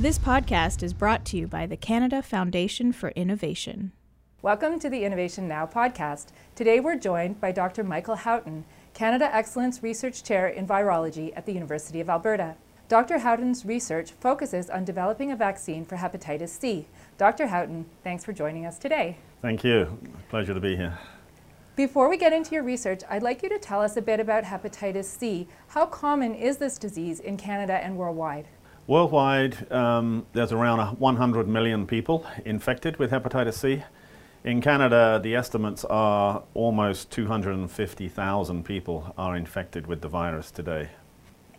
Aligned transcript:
This 0.00 0.18
podcast 0.18 0.82
is 0.82 0.94
brought 0.94 1.26
to 1.26 1.36
you 1.36 1.46
by 1.46 1.66
the 1.66 1.76
Canada 1.76 2.22
Foundation 2.22 2.90
for 2.90 3.10
Innovation. 3.10 3.92
Welcome 4.40 4.78
to 4.78 4.88
the 4.88 5.04
Innovation 5.04 5.46
Now 5.46 5.66
podcast. 5.66 6.28
Today 6.54 6.80
we're 6.80 6.96
joined 6.96 7.38
by 7.38 7.52
Dr. 7.52 7.84
Michael 7.84 8.14
Houghton, 8.14 8.64
Canada 8.94 9.28
Excellence 9.30 9.82
Research 9.82 10.24
Chair 10.24 10.48
in 10.48 10.66
Virology 10.66 11.34
at 11.36 11.44
the 11.44 11.52
University 11.52 12.00
of 12.00 12.08
Alberta. 12.08 12.56
Dr. 12.88 13.18
Houghton's 13.18 13.66
research 13.66 14.12
focuses 14.12 14.70
on 14.70 14.86
developing 14.86 15.32
a 15.32 15.36
vaccine 15.36 15.84
for 15.84 15.96
hepatitis 15.96 16.48
C. 16.48 16.86
Dr. 17.18 17.48
Houghton, 17.48 17.84
thanks 18.02 18.24
for 18.24 18.32
joining 18.32 18.64
us 18.64 18.78
today. 18.78 19.18
Thank 19.42 19.64
you. 19.64 19.98
Pleasure 20.30 20.54
to 20.54 20.60
be 20.60 20.76
here. 20.76 20.98
Before 21.76 22.08
we 22.08 22.16
get 22.16 22.32
into 22.32 22.54
your 22.54 22.64
research, 22.64 23.02
I'd 23.10 23.22
like 23.22 23.42
you 23.42 23.50
to 23.50 23.58
tell 23.58 23.82
us 23.82 23.98
a 23.98 24.02
bit 24.02 24.18
about 24.18 24.44
hepatitis 24.44 25.04
C. 25.04 25.46
How 25.68 25.84
common 25.84 26.34
is 26.34 26.56
this 26.56 26.78
disease 26.78 27.20
in 27.20 27.36
Canada 27.36 27.74
and 27.74 27.98
worldwide? 27.98 28.48
Worldwide, 28.90 29.70
um, 29.70 30.26
there's 30.32 30.50
around 30.50 30.98
100 30.98 31.46
million 31.46 31.86
people 31.86 32.26
infected 32.44 32.96
with 32.96 33.12
hepatitis 33.12 33.54
C. 33.54 33.84
In 34.42 34.60
Canada, 34.60 35.20
the 35.22 35.36
estimates 35.36 35.84
are 35.84 36.42
almost 36.54 37.08
250,000 37.12 38.64
people 38.64 39.14
are 39.16 39.36
infected 39.36 39.86
with 39.86 40.00
the 40.00 40.08
virus 40.08 40.50
today. 40.50 40.88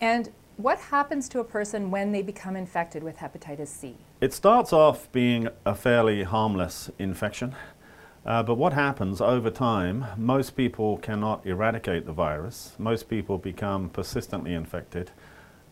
And 0.02 0.30
what 0.58 0.78
happens 0.78 1.30
to 1.30 1.40
a 1.40 1.46
person 1.46 1.90
when 1.90 2.12
they 2.12 2.22
become 2.22 2.58
infected 2.58 3.02
with 3.02 3.16
hepatitis 3.16 3.70
C? 3.70 3.96
It 4.20 4.34
starts 4.34 4.74
off 4.74 5.10
being 5.14 5.48
a 5.66 5.74
fairly 5.74 6.24
harmless 6.24 6.92
infection, 7.00 7.56
uh, 8.26 8.44
but 8.44 8.56
what 8.56 8.74
happens 8.74 9.22
over 9.22 9.50
time, 9.50 10.06
most 10.18 10.58
people 10.58 10.98
cannot 10.98 11.46
eradicate 11.46 12.06
the 12.06 12.12
virus. 12.12 12.76
Most 12.78 13.08
people 13.08 13.38
become 13.38 13.88
persistently 13.88 14.54
infected. 14.54 15.12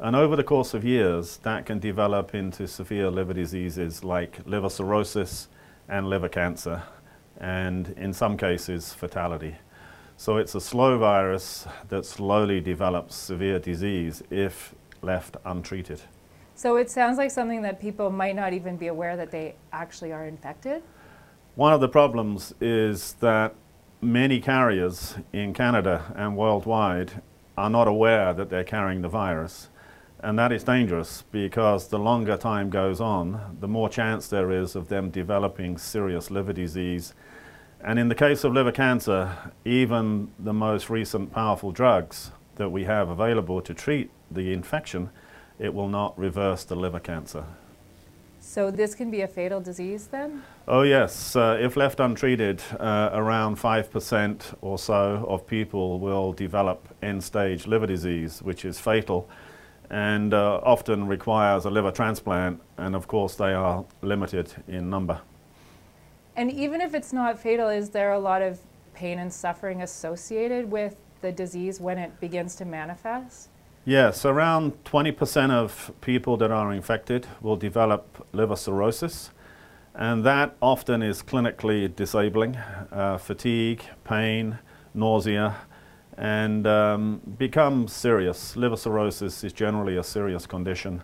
And 0.01 0.15
over 0.15 0.37
the 0.37 0.45
course 0.45 0.73
of 0.73 0.85
years, 0.85 1.37
that 1.43 1.65
can 1.65 1.79
develop 1.79 2.33
into 2.33 2.69
severe 2.69 3.11
liver 3.11 3.33
diseases 3.33 4.01
like 4.01 4.39
liver 4.45 4.69
cirrhosis 4.69 5.49
and 5.89 6.07
liver 6.07 6.29
cancer, 6.29 6.83
and 7.37 7.89
in 7.97 8.13
some 8.13 8.37
cases, 8.37 8.93
fatality. 8.93 9.55
So 10.15 10.37
it's 10.37 10.55
a 10.55 10.61
slow 10.61 10.97
virus 10.97 11.67
that 11.89 12.05
slowly 12.05 12.61
develops 12.61 13.13
severe 13.13 13.59
disease 13.59 14.23
if 14.29 14.73
left 15.01 15.35
untreated. 15.43 16.01
So 16.55 16.77
it 16.77 16.89
sounds 16.89 17.17
like 17.17 17.31
something 17.31 17.61
that 17.63 17.81
people 17.81 18.09
might 18.09 18.37
not 18.37 18.53
even 18.53 18.77
be 18.77 18.87
aware 18.87 19.17
that 19.17 19.31
they 19.31 19.55
actually 19.73 20.13
are 20.13 20.25
infected? 20.25 20.81
One 21.55 21.73
of 21.73 21.81
the 21.81 21.89
problems 21.89 22.53
is 22.61 23.13
that 23.19 23.53
many 24.01 24.39
carriers 24.39 25.15
in 25.33 25.53
Canada 25.53 26.13
and 26.15 26.37
worldwide 26.37 27.21
are 27.57 27.69
not 27.69 27.89
aware 27.89 28.33
that 28.33 28.49
they're 28.49 28.63
carrying 28.63 29.01
the 29.01 29.09
virus. 29.09 29.67
And 30.21 30.37
that 30.37 30.51
is 30.51 30.63
dangerous 30.63 31.23
because 31.31 31.87
the 31.87 31.99
longer 31.99 32.37
time 32.37 32.69
goes 32.69 32.99
on, 32.99 33.57
the 33.59 33.67
more 33.67 33.89
chance 33.89 34.27
there 34.27 34.51
is 34.51 34.75
of 34.75 34.89
them 34.89 35.09
developing 35.09 35.77
serious 35.77 36.29
liver 36.29 36.53
disease 36.53 37.13
and 37.81 37.97
in 37.97 38.09
the 38.09 38.15
case 38.15 38.43
of 38.43 38.53
liver 38.53 38.73
cancer, 38.73 39.37
even 39.63 40.31
the 40.37 40.53
most 40.53 40.89
recent 40.89 41.31
powerful 41.31 41.71
drugs 41.71 42.31
that 42.55 42.69
we 42.69 42.83
have 42.83 43.07
available 43.09 43.61
to 43.61 43.73
treat 43.73 44.11
the 44.29 44.51
infection, 44.51 45.09
it 45.59 45.73
will 45.73 45.87
not 45.87 46.17
reverse 46.19 46.65
the 46.65 46.75
liver 46.75 46.99
cancer. 46.99 47.45
So 48.41 48.69
this 48.69 48.95
can 48.95 49.11
be 49.11 49.21
a 49.21 49.27
fatal 49.27 49.61
disease 49.61 50.07
then? 50.07 50.43
Oh 50.67 50.81
yes, 50.81 51.35
uh, 51.35 51.57
if 51.61 51.77
left 51.77 51.99
untreated, 51.99 52.61
uh, 52.79 53.11
around 53.13 53.57
5% 53.57 54.55
or 54.61 54.77
so 54.77 55.25
of 55.29 55.47
people 55.47 55.99
will 55.99 56.33
develop 56.33 56.87
end-stage 57.01 57.65
liver 57.65 57.87
disease, 57.87 58.41
which 58.41 58.65
is 58.65 58.79
fatal 58.79 59.29
and 59.89 60.33
uh, 60.33 60.59
often 60.63 61.07
requires 61.07 61.65
a 61.65 61.69
liver 61.69 61.91
transplant, 61.91 62.61
and 62.77 62.95
of 62.95 63.07
course 63.07 63.35
they 63.35 63.53
are 63.53 63.85
limited 64.01 64.53
in 64.67 64.89
number. 64.89 65.19
And 66.35 66.51
even 66.51 66.79
if 66.79 66.93
it's 66.93 67.11
not 67.11 67.39
fatal, 67.39 67.69
is 67.69 67.89
there 67.89 68.13
a 68.13 68.19
lot 68.19 68.41
of 68.41 68.59
pain 68.93 69.19
and 69.19 69.33
suffering 69.33 69.81
associated 69.81 70.71
with 70.71 70.95
the 71.21 71.31
disease 71.31 71.79
when 71.79 71.97
it 71.97 72.19
begins 72.19 72.55
to 72.55 72.65
manifest? 72.65 73.49
Yes, 73.85 74.25
around 74.25 74.83
20% 74.83 75.51
of 75.51 75.91
people 76.01 76.37
that 76.37 76.51
are 76.51 76.71
infected 76.71 77.25
will 77.41 77.55
develop 77.55 78.27
liver 78.33 78.55
cirrhosis, 78.55 79.31
and 79.95 80.23
that 80.23 80.55
often 80.61 81.01
is 81.01 81.23
clinically 81.23 81.93
disabling 81.95 82.55
uh, 82.55 83.17
fatigue, 83.17 83.83
pain, 84.03 84.59
nausea, 84.93 85.55
and 86.19 86.67
um, 86.67 87.21
becomes 87.37 87.93
serious. 87.93 88.57
Liver 88.57 88.75
cirrhosis 88.75 89.41
is 89.45 89.53
generally 89.53 89.95
a 89.95 90.03
serious 90.03 90.45
condition. 90.45 91.01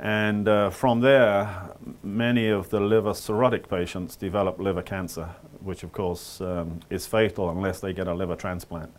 And 0.00 0.48
uh, 0.48 0.70
from 0.70 1.00
there, 1.00 1.68
many 2.02 2.48
of 2.48 2.70
the 2.70 2.80
liver 2.80 3.10
cirrhotic 3.10 3.68
patients 3.68 4.16
develop 4.16 4.58
liver 4.58 4.82
cancer, 4.82 5.28
which 5.60 5.82
of 5.82 5.92
course 5.92 6.40
um, 6.40 6.80
is 6.88 7.06
fatal 7.06 7.50
unless 7.50 7.80
they 7.80 7.92
get 7.92 8.08
a 8.08 8.14
liver 8.14 8.34
transplant. 8.34 8.90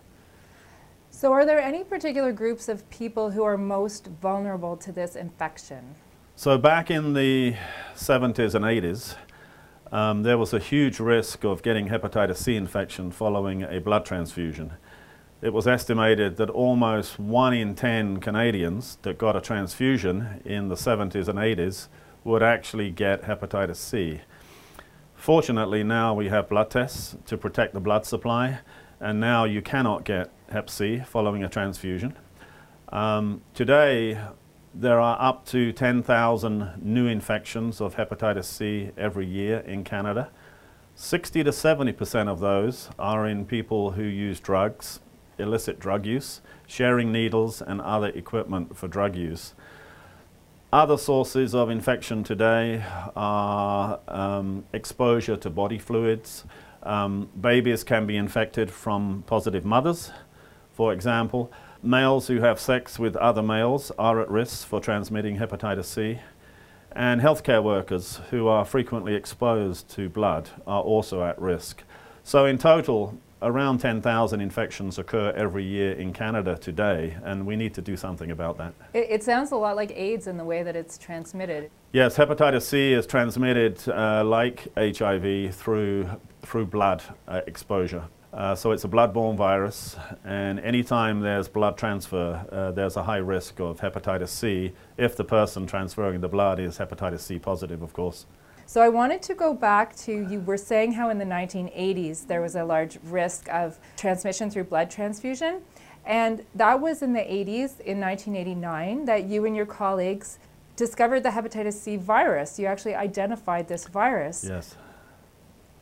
So, 1.09 1.31
are 1.31 1.45
there 1.45 1.59
any 1.59 1.83
particular 1.83 2.31
groups 2.31 2.69
of 2.69 2.87
people 2.91 3.31
who 3.31 3.43
are 3.43 3.57
most 3.57 4.07
vulnerable 4.21 4.77
to 4.77 4.91
this 4.91 5.15
infection? 5.15 5.95
So, 6.35 6.57
back 6.57 6.91
in 6.91 7.13
the 7.13 7.55
70s 7.95 8.55
and 8.55 8.65
80s, 8.65 9.15
um, 9.91 10.23
there 10.23 10.37
was 10.37 10.53
a 10.53 10.59
huge 10.59 10.99
risk 10.99 11.43
of 11.43 11.63
getting 11.63 11.89
hepatitis 11.89 12.37
C 12.37 12.55
infection 12.55 13.11
following 13.11 13.63
a 13.63 13.79
blood 13.79 14.05
transfusion 14.05 14.73
it 15.43 15.51
was 15.51 15.67
estimated 15.67 16.37
that 16.37 16.49
almost 16.49 17.19
one 17.19 17.53
in 17.53 17.75
10 17.75 18.21
Canadians 18.21 18.97
that 19.01 19.17
got 19.17 19.35
a 19.35 19.41
transfusion 19.41 20.41
in 20.45 20.69
the 20.69 20.75
70s 20.75 21.27
and 21.27 21.37
80s 21.37 21.89
would 22.23 22.41
actually 22.41 22.89
get 22.89 23.23
hepatitis 23.23 23.75
C. 23.75 24.21
Fortunately, 25.15 25.83
now 25.83 26.13
we 26.13 26.29
have 26.29 26.47
blood 26.47 26.69
tests 26.69 27.17
to 27.25 27.37
protect 27.37 27.73
the 27.73 27.81
blood 27.81 28.05
supply, 28.05 28.59
and 29.01 29.19
now 29.19 29.43
you 29.43 29.61
cannot 29.61 30.05
get 30.05 30.31
hep 30.49 30.69
C 30.69 30.99
following 30.99 31.43
a 31.43 31.49
transfusion. 31.49 32.15
Um, 32.87 33.41
today, 33.53 34.17
there 34.73 35.01
are 35.01 35.17
up 35.19 35.45
to 35.47 35.73
10,000 35.73 36.81
new 36.81 37.07
infections 37.07 37.81
of 37.81 37.97
hepatitis 37.97 38.45
C 38.45 38.91
every 38.97 39.25
year 39.25 39.59
in 39.59 39.83
Canada. 39.83 40.29
60 40.95 41.43
to 41.43 41.49
70% 41.49 42.29
of 42.29 42.39
those 42.39 42.89
are 42.97 43.27
in 43.27 43.45
people 43.45 43.91
who 43.91 44.03
use 44.03 44.39
drugs 44.39 45.01
illicit 45.37 45.79
drug 45.79 46.05
use, 46.05 46.41
sharing 46.67 47.11
needles 47.11 47.61
and 47.61 47.81
other 47.81 48.07
equipment 48.07 48.77
for 48.77 48.87
drug 48.87 49.15
use. 49.15 49.53
Other 50.71 50.97
sources 50.97 51.53
of 51.53 51.69
infection 51.69 52.23
today 52.23 52.83
are 53.15 53.99
um, 54.07 54.65
exposure 54.73 55.37
to 55.37 55.49
body 55.49 55.77
fluids. 55.77 56.45
Um, 56.81 57.29
babies 57.39 57.83
can 57.83 58.07
be 58.07 58.17
infected 58.17 58.71
from 58.71 59.23
positive 59.27 59.65
mothers, 59.65 60.11
for 60.71 60.91
example. 60.91 61.51
Males 61.83 62.27
who 62.27 62.39
have 62.39 62.59
sex 62.59 62.97
with 62.97 63.15
other 63.17 63.43
males 63.43 63.91
are 63.99 64.19
at 64.21 64.31
risk 64.31 64.67
for 64.67 64.79
transmitting 64.79 65.37
hepatitis 65.37 65.85
C. 65.85 66.19
And 66.91 67.21
healthcare 67.21 67.63
workers 67.63 68.21
who 68.29 68.47
are 68.47 68.65
frequently 68.65 69.15
exposed 69.15 69.89
to 69.89 70.09
blood 70.09 70.49
are 70.65 70.81
also 70.81 71.23
at 71.23 71.39
risk. 71.39 71.83
So 72.23 72.45
in 72.45 72.57
total, 72.57 73.17
around 73.43 73.79
10,000 73.79 74.41
infections 74.41 74.97
occur 74.97 75.31
every 75.35 75.63
year 75.63 75.93
in 75.93 76.13
Canada 76.13 76.57
today, 76.57 77.15
and 77.23 77.45
we 77.45 77.55
need 77.55 77.73
to 77.75 77.81
do 77.81 77.95
something 77.95 78.31
about 78.31 78.57
that. 78.57 78.73
It, 78.93 79.07
it, 79.09 79.23
sounds 79.23 79.51
a 79.51 79.55
lot 79.55 79.75
like 79.75 79.91
AIDS 79.91 80.27
in 80.27 80.37
the 80.37 80.45
way 80.45 80.63
that 80.63 80.75
it's 80.75 80.97
transmitted. 80.97 81.69
Yes, 81.91 82.17
hepatitis 82.17 82.63
C 82.63 82.93
is 82.93 83.05
transmitted 83.05 83.77
uh, 83.89 84.23
like 84.23 84.67
HIV 84.75 85.53
through, 85.53 86.09
through 86.41 86.65
blood 86.65 87.03
uh, 87.27 87.41
exposure. 87.45 88.05
Uh, 88.33 88.55
so 88.55 88.71
it's 88.71 88.83
a 88.83 88.87
blood-borne 88.87 89.37
virus, 89.37 89.95
and 90.23 90.59
anytime 90.61 91.19
there's 91.19 91.47
blood 91.47 91.77
transfer, 91.77 92.43
uh, 92.51 92.71
there's 92.71 92.97
a 92.97 93.03
high 93.03 93.17
risk 93.17 93.59
of 93.59 93.79
hepatitis 93.79 94.29
C 94.29 94.71
if 94.97 95.15
the 95.15 95.23
person 95.23 95.67
transferring 95.67 96.19
the 96.21 96.27
blood 96.27 96.59
is 96.59 96.79
hepatitis 96.79 97.19
C 97.19 97.37
positive, 97.37 97.83
of 97.83 97.93
course. 97.93 98.25
So 98.65 98.81
I 98.81 98.89
wanted 98.89 99.21
to 99.23 99.35
go 99.35 99.53
back 99.53 99.95
to 99.97 100.11
you 100.11 100.39
were 100.39 100.57
saying 100.57 100.93
how 100.93 101.09
in 101.09 101.17
the 101.17 101.25
1980s 101.25 102.27
there 102.27 102.41
was 102.41 102.55
a 102.55 102.63
large 102.63 102.97
risk 103.03 103.47
of 103.49 103.77
transmission 103.97 104.49
through 104.49 104.65
blood 104.65 104.89
transfusion. 104.89 105.61
And 106.05 106.45
that 106.55 106.81
was 106.81 107.01
in 107.01 107.13
the 107.13 107.19
80s, 107.19 107.79
in 107.79 107.99
1989, 107.99 109.05
that 109.05 109.25
you 109.25 109.45
and 109.45 109.55
your 109.55 109.65
colleagues 109.65 110.39
discovered 110.75 111.21
the 111.21 111.29
hepatitis 111.29 111.73
C 111.73 111.95
virus. 111.95 112.59
You 112.59 112.65
actually 112.65 112.95
identified 112.95 113.67
this 113.67 113.87
virus. 113.87 114.45
Yes. 114.47 114.75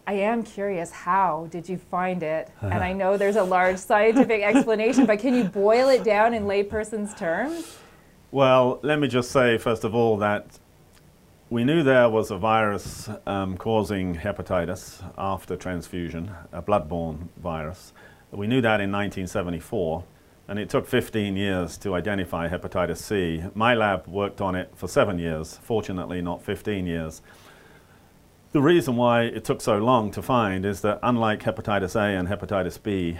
I 0.06 0.14
am 0.14 0.44
curious, 0.44 0.92
how 0.92 1.48
did 1.52 1.70
you 1.70 1.78
find 1.78 2.22
it? 2.24 2.50
and 2.62 2.84
I 2.84 2.94
know 2.94 3.18
there's 3.18 3.36
a 3.36 3.44
large 3.44 3.78
scientific 3.78 4.42
explanation, 4.42 5.06
but 5.06 5.20
can 5.20 5.34
you 5.34 5.46
boil 5.46 5.90
it 5.90 6.04
down 6.04 6.34
in 6.34 6.44
layperson's 6.44 7.14
terms? 7.14 7.78
Well, 8.32 8.80
let 8.82 9.00
me 9.00 9.08
just 9.08 9.32
say, 9.32 9.58
first 9.58 9.84
of 9.84 9.94
all, 9.94 10.18
that 10.18 10.60
we 11.52 11.66
knew 11.66 11.84
there 11.84 12.10
was 12.10 12.32
a 12.32 12.38
virus 12.38 13.10
um, 13.26 13.58
causing 13.58 14.16
hepatitis 14.16 15.04
after 15.18 15.58
transfusion, 15.58 16.32
a 16.54 16.62
blood-borne 16.62 17.28
virus. 17.36 17.92
We 18.32 18.48
knew 18.48 18.62
that 18.62 18.80
in 18.80 18.90
1974. 18.90 20.06
and 20.48 20.58
it 20.58 20.70
took 20.70 20.88
15 20.88 21.36
years 21.36 21.78
to 21.80 21.94
identify 21.94 22.48
hepatitis 22.48 23.00
C. 23.00 23.44
My 23.54 23.76
lab 23.76 24.08
worked 24.08 24.40
on 24.40 24.56
it 24.56 24.72
for 24.76 24.88
seven 24.88 25.20
years, 25.20 25.60
fortunately, 25.62 26.22
not 26.22 26.42
15 26.42 26.86
years. 26.86 27.22
The 28.54 28.62
reason 28.62 28.96
why 28.96 29.24
it 29.24 29.44
took 29.44 29.60
so 29.60 29.78
long 29.78 30.10
to 30.12 30.22
find 30.22 30.66
is 30.66 30.80
that, 30.82 31.00
unlike 31.04 31.42
hepatitis 31.42 31.98
A 31.98 32.18
and 32.18 32.30
hepatitis 32.30 32.82
B, 32.82 33.18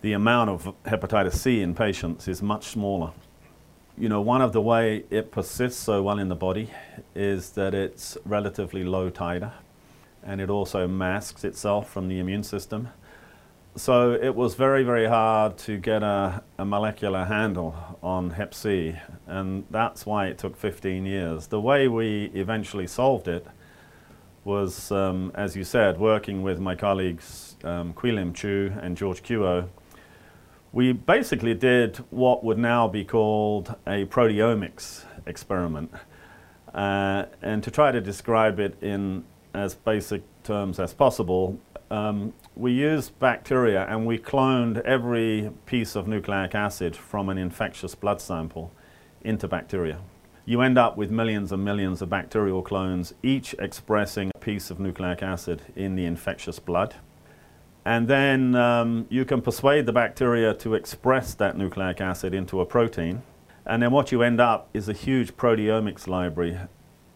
the 0.00 0.14
amount 0.14 0.48
of 0.48 0.74
hepatitis 0.84 1.34
C 1.34 1.60
in 1.60 1.74
patients 1.74 2.26
is 2.26 2.40
much 2.42 2.68
smaller. 2.68 3.12
You 3.98 4.08
know, 4.08 4.20
one 4.20 4.40
of 4.40 4.52
the 4.52 4.60
way 4.60 5.04
it 5.10 5.30
persists 5.30 5.82
so 5.82 6.02
well 6.02 6.18
in 6.18 6.28
the 6.28 6.34
body 6.34 6.70
is 7.14 7.50
that 7.50 7.74
it's 7.74 8.16
relatively 8.24 8.84
low 8.84 9.10
titer 9.10 9.52
and 10.22 10.40
it 10.40 10.50
also 10.50 10.86
masks 10.86 11.44
itself 11.44 11.90
from 11.90 12.08
the 12.08 12.18
immune 12.18 12.42
system. 12.42 12.88
So 13.76 14.12
it 14.12 14.34
was 14.34 14.54
very, 14.54 14.82
very 14.82 15.06
hard 15.06 15.56
to 15.58 15.78
get 15.78 16.02
a, 16.02 16.42
a, 16.58 16.64
molecular 16.64 17.24
handle 17.24 17.98
on 18.02 18.30
Hep 18.30 18.52
C, 18.52 18.96
and 19.26 19.64
that's 19.70 20.04
why 20.04 20.26
it 20.26 20.38
took 20.38 20.56
15 20.56 21.06
years. 21.06 21.46
The 21.46 21.60
way 21.60 21.86
we 21.86 22.32
eventually 22.34 22.88
solved 22.88 23.28
it 23.28 23.46
was, 24.44 24.90
um, 24.90 25.30
as 25.34 25.54
you 25.54 25.62
said, 25.62 25.98
working 25.98 26.42
with 26.42 26.58
my 26.58 26.74
colleagues 26.74 27.56
um, 27.62 27.94
Choo 28.34 28.72
and 28.80 28.96
George 28.96 29.22
Kuo. 29.22 29.68
We 30.72 30.92
basically 30.92 31.54
did 31.54 31.96
what 32.10 32.44
would 32.44 32.58
now 32.58 32.86
be 32.86 33.04
called 33.04 33.74
a 33.88 34.04
proteomics 34.04 35.04
experiment. 35.26 35.92
Uh, 36.72 37.24
and 37.42 37.62
to 37.64 37.72
try 37.72 37.90
to 37.90 38.00
describe 38.00 38.60
it 38.60 38.80
in 38.80 39.24
as 39.52 39.74
basic 39.74 40.22
terms 40.44 40.78
as 40.78 40.94
possible, 40.94 41.58
um, 41.90 42.32
we 42.54 42.70
used 42.70 43.18
bacteria 43.18 43.84
and 43.88 44.06
we 44.06 44.16
cloned 44.16 44.80
every 44.82 45.50
piece 45.66 45.96
of 45.96 46.06
nucleic 46.06 46.54
acid 46.54 46.94
from 46.94 47.28
an 47.28 47.36
infectious 47.36 47.96
blood 47.96 48.20
sample 48.20 48.70
into 49.22 49.48
bacteria. 49.48 49.98
You 50.44 50.60
end 50.60 50.78
up 50.78 50.96
with 50.96 51.10
millions 51.10 51.50
and 51.50 51.64
millions 51.64 52.00
of 52.00 52.10
bacterial 52.10 52.62
clones, 52.62 53.12
each 53.24 53.54
expressing 53.58 54.30
a 54.36 54.38
piece 54.38 54.70
of 54.70 54.78
nucleic 54.78 55.20
acid 55.20 55.62
in 55.74 55.96
the 55.96 56.04
infectious 56.04 56.60
blood. 56.60 56.94
And 57.84 58.08
then 58.08 58.54
um, 58.54 59.06
you 59.08 59.24
can 59.24 59.40
persuade 59.40 59.86
the 59.86 59.92
bacteria 59.92 60.52
to 60.54 60.74
express 60.74 61.34
that 61.34 61.56
nucleic 61.56 62.00
acid 62.00 62.34
into 62.34 62.60
a 62.60 62.66
protein. 62.66 63.22
And 63.64 63.82
then 63.82 63.90
what 63.90 64.12
you 64.12 64.22
end 64.22 64.40
up 64.40 64.68
is 64.74 64.88
a 64.88 64.92
huge 64.92 65.36
proteomics 65.36 66.06
library 66.06 66.58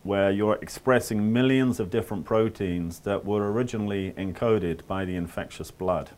where 0.03 0.31
you're 0.31 0.59
expressing 0.61 1.33
millions 1.33 1.81
of 1.81 1.91
different 1.91 2.25
proteins 2.25 3.01
that 3.01 3.25
were 3.25 3.51
originally 3.51 4.13
encoded 4.13 4.87
by 4.87 5.05
the 5.05 5.17
infectious 5.17 5.71
blood. 5.71 6.11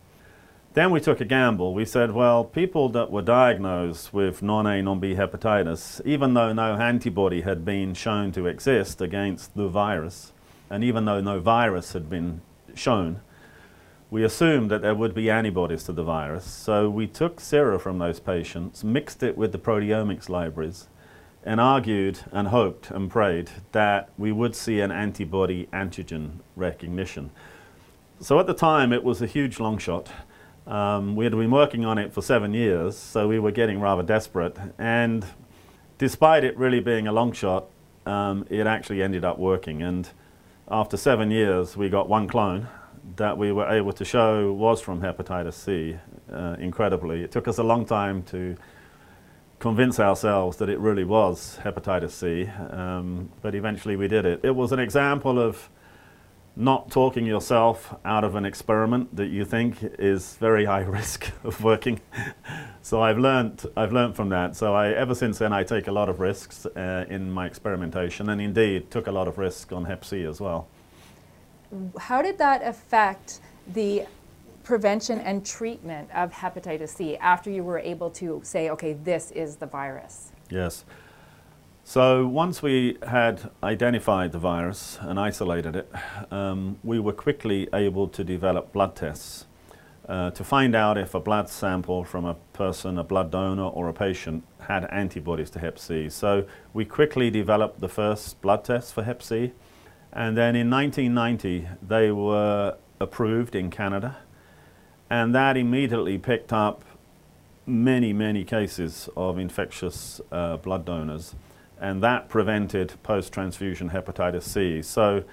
Then 0.74 0.90
we 0.90 1.00
took 1.00 1.20
a 1.20 1.24
gamble. 1.24 1.72
We 1.72 1.86
said, 1.86 2.12
well, 2.12 2.44
people 2.44 2.90
that 2.90 3.10
were 3.10 3.22
diagnosed 3.22 4.12
with 4.12 4.42
non-A, 4.42 4.82
non-B 4.82 5.14
hepatitis, 5.14 6.04
even 6.04 6.34
though 6.34 6.52
no 6.52 6.74
antibody 6.74 7.40
had 7.40 7.64
been 7.64 7.94
shown 7.94 8.30
to 8.32 8.46
exist 8.46 9.00
against 9.00 9.54
the 9.54 9.68
virus, 9.68 10.32
and 10.68 10.84
even 10.84 11.06
though 11.06 11.20
no 11.20 11.40
virus 11.40 11.94
had 11.94 12.10
been 12.10 12.42
shown, 12.74 13.20
we 14.10 14.22
assumed 14.22 14.70
that 14.70 14.82
there 14.82 14.94
would 14.94 15.14
be 15.14 15.30
antibodies 15.30 15.84
to 15.84 15.92
the 15.92 16.04
virus. 16.04 16.44
So 16.44 16.88
we 16.88 17.06
took 17.06 17.40
sera 17.40 17.78
from 17.78 17.98
those 17.98 18.20
patients, 18.20 18.84
mixed 18.84 19.22
it 19.22 19.36
with 19.36 19.52
the 19.52 19.58
proteomics 19.58 20.28
libraries, 20.28 20.88
and 21.44 21.60
argued 21.60 22.20
and 22.32 22.48
hoped 22.48 22.90
and 22.90 23.10
prayed 23.10 23.50
that 23.72 24.10
we 24.16 24.32
would 24.32 24.54
see 24.54 24.80
an 24.80 24.92
antibody 24.92 25.68
antigen 25.72 26.38
recognition. 26.54 27.30
So 28.20 28.38
at 28.38 28.46
the 28.46 28.54
time, 28.54 28.92
it 28.92 29.04
was 29.04 29.20
a 29.20 29.26
huge 29.26 29.60
long 29.60 29.78
shot. 29.78 30.10
Um, 30.66 31.14
we 31.14 31.24
had 31.24 31.32
been 31.32 31.50
working 31.50 31.84
on 31.84 31.98
it 31.98 32.12
for 32.12 32.22
seven 32.22 32.54
years, 32.54 32.96
so 32.96 33.28
we 33.28 33.38
were 33.38 33.52
getting 33.52 33.80
rather 33.80 34.02
desperate. 34.02 34.56
And 34.78 35.24
despite 35.98 36.42
it 36.42 36.56
really 36.56 36.80
being 36.80 37.06
a 37.06 37.12
long 37.12 37.32
shot, 37.32 37.66
um, 38.04 38.46
it 38.50 38.66
actually 38.66 39.02
ended 39.02 39.24
up 39.24 39.38
working. 39.38 39.82
And 39.82 40.08
after 40.68 40.96
seven 40.96 41.30
years, 41.30 41.76
we 41.76 41.88
got 41.88 42.08
one 42.08 42.26
clone 42.26 42.68
that 43.14 43.38
we 43.38 43.52
were 43.52 43.68
able 43.68 43.92
to 43.92 44.04
show 44.04 44.52
was 44.52 44.80
from 44.80 45.00
hepatitis 45.00 45.54
C, 45.54 45.96
uh, 46.32 46.56
incredibly. 46.58 47.22
It 47.22 47.30
took 47.30 47.46
us 47.46 47.58
a 47.58 47.62
long 47.62 47.84
time 47.84 48.22
to 48.24 48.56
convince 49.58 50.00
ourselves 50.00 50.56
that 50.58 50.68
it 50.68 50.78
really 50.78 51.04
was 51.04 51.58
hepatitis 51.62 52.10
C, 52.10 52.46
um, 52.70 53.30
but 53.42 53.54
eventually 53.54 53.96
we 53.96 54.08
did 54.08 54.24
it. 54.24 54.40
It 54.42 54.54
was 54.54 54.72
an 54.72 54.80
example 54.80 55.38
of 55.38 55.70
not 56.58 56.90
talking 56.90 57.26
yourself 57.26 57.94
out 58.04 58.24
of 58.24 58.34
an 58.34 58.46
experiment 58.46 59.14
that 59.14 59.26
you 59.26 59.44
think 59.44 59.78
is 59.98 60.36
very 60.36 60.64
high 60.64 60.80
risk 60.98 61.30
of 61.44 61.62
working. 61.62 62.00
so 62.82 63.02
I've 63.02 63.18
learned, 63.18 63.66
I've 63.76 63.92
learned 63.92 64.16
from 64.16 64.30
that. 64.30 64.56
So 64.56 64.74
I, 64.74 64.88
ever 64.88 65.14
since 65.14 65.38
then, 65.38 65.52
I 65.52 65.64
take 65.64 65.86
a 65.86 65.92
lot 65.92 66.08
of 66.08 66.18
risks 66.18 66.64
uh, 66.66 67.04
in 67.08 67.30
my 67.30 67.46
experimentation, 67.46 68.30
and 68.30 68.40
indeed 68.40 68.90
took 68.90 69.06
a 69.06 69.12
lot 69.12 69.28
of 69.28 69.36
risk 69.36 69.70
on 69.72 69.84
Hep 69.84 70.04
C 70.04 70.24
as 70.24 70.40
well. 70.40 70.66
How 71.98 72.22
did 72.22 72.38
that 72.38 72.62
affect 72.62 73.40
the 73.72 74.06
prevention 74.62 75.20
and 75.20 75.46
treatment 75.46 76.10
of 76.12 76.32
hepatitis 76.32 76.88
C 76.88 77.16
after 77.18 77.50
you 77.50 77.62
were 77.62 77.78
able 77.78 78.10
to 78.10 78.40
say, 78.42 78.70
okay, 78.70 78.94
this 78.94 79.30
is 79.30 79.56
the 79.56 79.66
virus? 79.66 80.32
Yes. 80.50 80.84
So 81.84 82.26
once 82.26 82.62
we 82.62 82.98
had 83.06 83.48
identified 83.62 84.32
the 84.32 84.40
virus 84.40 84.98
and 85.02 85.20
isolated 85.20 85.76
it, 85.76 85.92
um, 86.32 86.78
we 86.82 86.98
were 86.98 87.12
quickly 87.12 87.68
able 87.72 88.08
to 88.08 88.24
develop 88.24 88.72
blood 88.72 88.96
tests 88.96 89.46
uh, 90.08 90.30
to 90.32 90.42
find 90.42 90.74
out 90.74 90.98
if 90.98 91.14
a 91.14 91.20
blood 91.20 91.48
sample 91.48 92.02
from 92.02 92.24
a 92.24 92.34
person, 92.52 92.98
a 92.98 93.04
blood 93.04 93.30
donor 93.30 93.68
or 93.68 93.88
a 93.88 93.92
patient 93.92 94.42
had 94.60 94.84
antibodies 94.86 95.50
to 95.50 95.60
hep 95.60 95.78
C. 95.78 96.08
So 96.08 96.44
we 96.72 96.84
quickly 96.84 97.30
developed 97.30 97.80
the 97.80 97.88
first 97.88 98.40
blood 98.40 98.64
test 98.64 98.92
for 98.92 99.04
hep 99.04 99.22
C 99.22 99.52
and 100.16 100.36
then 100.36 100.56
in 100.56 100.68
1990 100.68 101.68
they 101.86 102.10
were 102.10 102.76
approved 102.98 103.54
in 103.54 103.70
Canada 103.70 104.16
and 105.08 105.34
that 105.34 105.56
immediately 105.56 106.18
picked 106.18 106.52
up 106.52 106.82
many, 107.66 108.12
many 108.12 108.44
cases 108.44 109.08
of 109.16 109.38
infectious 109.38 110.20
uh, 110.30 110.56
blood 110.56 110.84
donors, 110.84 111.34
and 111.80 112.02
that 112.02 112.28
prevented 112.28 112.94
post-transfusion 113.02 113.90
hepatitis 113.90 114.44
C. 114.44 114.82
So 114.82 115.24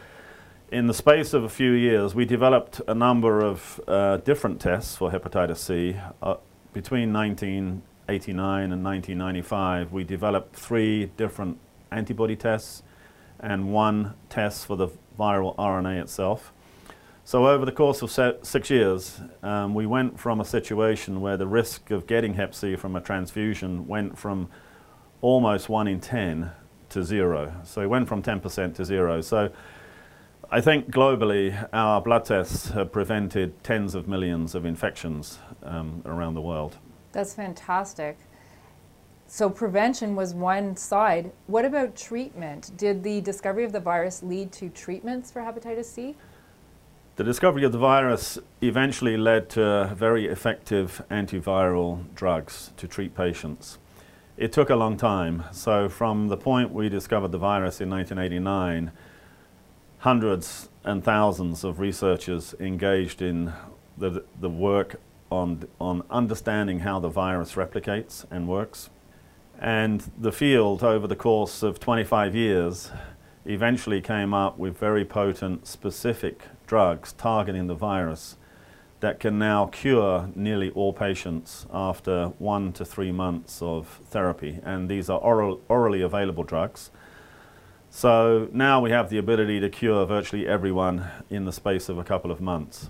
in 0.72 0.88
the 0.88 0.94
space 0.94 1.34
of 1.34 1.44
a 1.44 1.50
few 1.50 1.72
years, 1.72 2.16
we 2.16 2.26
developed 2.26 2.82
a 2.88 2.94
number 2.94 3.42
of 3.42 3.80
uh, 3.88 4.18
different 4.18 4.60
tests 4.60 4.96
for 4.96 5.12
hepatitis 5.12 5.58
C. 5.58 5.96
Uh, 6.22 6.36
between 6.74 7.14
1989 7.14 8.72
and 8.72 8.84
1995, 8.84 9.92
we 9.92 10.04
developed 10.04 10.56
three 10.56 11.06
different 11.18 11.60
antibody 11.92 12.36
tests 12.36 12.82
and 13.44 13.72
one 13.72 14.16
test 14.30 14.66
for 14.66 14.76
the 14.76 14.88
viral 15.20 15.56
RNA 15.58 16.02
itself. 16.02 16.52
So 17.26 17.48
over 17.48 17.66
the 17.66 17.72
course 17.72 18.02
of 18.02 18.12
six 18.46 18.70
years, 18.70 19.22
um, 19.44 19.74
we 19.74 19.86
went 19.86 20.20
from 20.20 20.42
a 20.42 20.46
situation 20.46 21.22
where 21.22 21.38
the 21.38 21.48
risk 21.48 21.92
of 21.92 22.08
getting 22.08 22.34
hep 22.34 22.56
C 22.56 22.76
from 22.76 22.96
a 22.96 23.02
transfusion 23.02 23.88
went 23.88 24.18
from 24.18 24.50
almost 25.22 25.70
1 25.70 25.88
in 25.88 26.00
10 26.00 26.52
to 26.90 27.04
zero. 27.04 27.54
So 27.64 27.82
it 27.82 27.88
went 27.88 28.08
from 28.08 28.22
10% 28.22 28.76
to 28.76 28.86
zero. 28.86 29.22
So 29.22 29.52
I 30.52 30.60
think 30.60 30.92
globally 30.92 31.68
our 31.72 32.02
blood 32.02 32.26
tests 32.26 32.70
have 32.70 32.92
prevented 32.92 33.64
tens 33.64 33.96
of 33.96 34.08
millions 34.08 34.54
of 34.54 34.66
infections 34.66 35.40
um, 35.64 36.02
around 36.06 36.34
the 36.34 36.42
world. 36.42 36.78
That's 37.14 37.34
fantastic. 37.34 38.18
So 39.28 39.50
prevention 39.50 40.16
was 40.16 40.34
one 40.34 40.76
side. 40.76 41.32
What 41.48 41.66
about 41.66 41.96
treatment? 41.96 42.72
Did 42.78 43.04
the 43.04 43.22
discovery 43.22 43.64
of 43.64 43.72
the 43.72 43.80
virus 43.80 44.22
lead 44.22 44.52
to 44.54 44.70
treatments 44.70 45.32
for 45.32 45.42
hepatitis 45.42 45.86
C? 45.86 46.16
The 47.16 47.24
discovery 47.24 47.64
of 47.64 47.72
the 47.72 47.78
virus 47.78 48.40
eventually 48.62 49.18
led 49.18 49.50
to 49.52 49.94
very 49.96 50.28
effective 50.28 51.04
antiviral 51.12 52.04
drugs 52.16 52.72
to 52.78 52.88
treat 52.88 53.16
patients. 53.16 53.78
It 54.36 54.52
took 54.52 54.72
a 54.72 54.76
long 54.76 54.98
time. 54.98 55.44
So 55.52 55.90
from 55.90 56.28
the 56.28 56.38
point 56.38 56.72
we 56.74 56.90
discovered 56.90 57.32
the 57.32 57.38
virus 57.38 57.82
in 57.82 57.90
1989, 57.90 58.92
hundreds 60.00 60.70
and 60.84 61.04
thousands 61.04 61.64
of 61.64 61.80
researchers 61.80 62.56
engaged 62.60 63.22
in 63.22 63.54
the, 63.98 64.24
the 64.40 64.50
work 64.50 65.00
on, 65.30 65.68
on 65.80 66.04
understanding 66.10 66.80
how 66.80 67.00
the 67.00 67.10
virus 67.10 67.54
replicates 67.54 68.26
and 68.32 68.48
works. 68.48 68.90
And 69.60 70.12
the 70.18 70.32
field, 70.32 70.84
over 70.84 71.08
the 71.08 71.16
course 71.16 71.64
of 71.64 71.80
25 71.80 72.36
years, 72.36 72.92
eventually 73.46 74.02
came 74.02 74.34
up 74.34 74.58
with 74.58 74.78
very 74.78 75.06
potent, 75.06 75.68
specific 75.68 76.44
drugs 76.66 77.14
targeting 77.14 77.68
the 77.68 77.76
virus 77.76 78.38
that 79.04 79.20
can 79.20 79.38
now 79.38 79.66
cure 79.66 80.30
nearly 80.34 80.70
all 80.72 80.94
patients 80.94 81.66
after 81.74 82.28
one 82.40 82.72
to 82.72 82.86
three 82.86 83.12
months 83.12 83.62
of 83.62 84.00
therapy. 84.10 84.60
And 84.64 84.88
these 84.88 85.10
are 85.10 85.20
oral, 85.20 85.60
orally 85.68 86.02
available 86.02 86.46
drugs. 86.46 86.90
So 87.90 88.48
now 88.54 88.80
we 88.80 88.92
have 88.92 89.10
the 89.10 89.18
ability 89.18 89.60
to 89.60 89.70
cure 89.70 90.06
virtually 90.06 90.48
everyone 90.48 91.06
in 91.30 91.44
the 91.44 91.52
space 91.52 91.90
of 91.90 91.98
a 91.98 92.04
couple 92.06 92.32
of 92.32 92.40
months. 92.40 92.90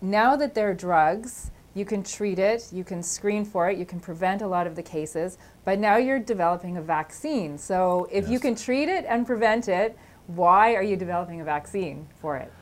Now 0.00 0.36
that 0.36 0.54
there 0.54 0.70
are 0.70 0.74
drugs 0.74 1.50
you 1.74 1.84
can 1.84 2.02
treat 2.02 2.38
it, 2.38 2.68
you 2.72 2.84
can 2.84 3.02
screen 3.02 3.44
for 3.44 3.70
it, 3.70 3.78
you 3.78 3.86
can 3.86 4.00
prevent 4.00 4.42
a 4.42 4.46
lot 4.46 4.66
of 4.66 4.74
the 4.74 4.82
cases, 4.82 5.38
but 5.64 5.78
now 5.78 5.96
you're 5.96 6.18
developing 6.18 6.76
a 6.76 6.82
vaccine. 6.82 7.56
So 7.56 8.08
if 8.10 8.24
yes. 8.24 8.32
you 8.32 8.40
can 8.40 8.54
treat 8.54 8.88
it 8.88 9.04
and 9.08 9.26
prevent 9.26 9.68
it, 9.68 9.96
why 10.26 10.74
are 10.74 10.82
you 10.82 10.96
developing 10.96 11.40
a 11.40 11.44
vaccine 11.44 12.08
for 12.20 12.36
it? 12.36 12.52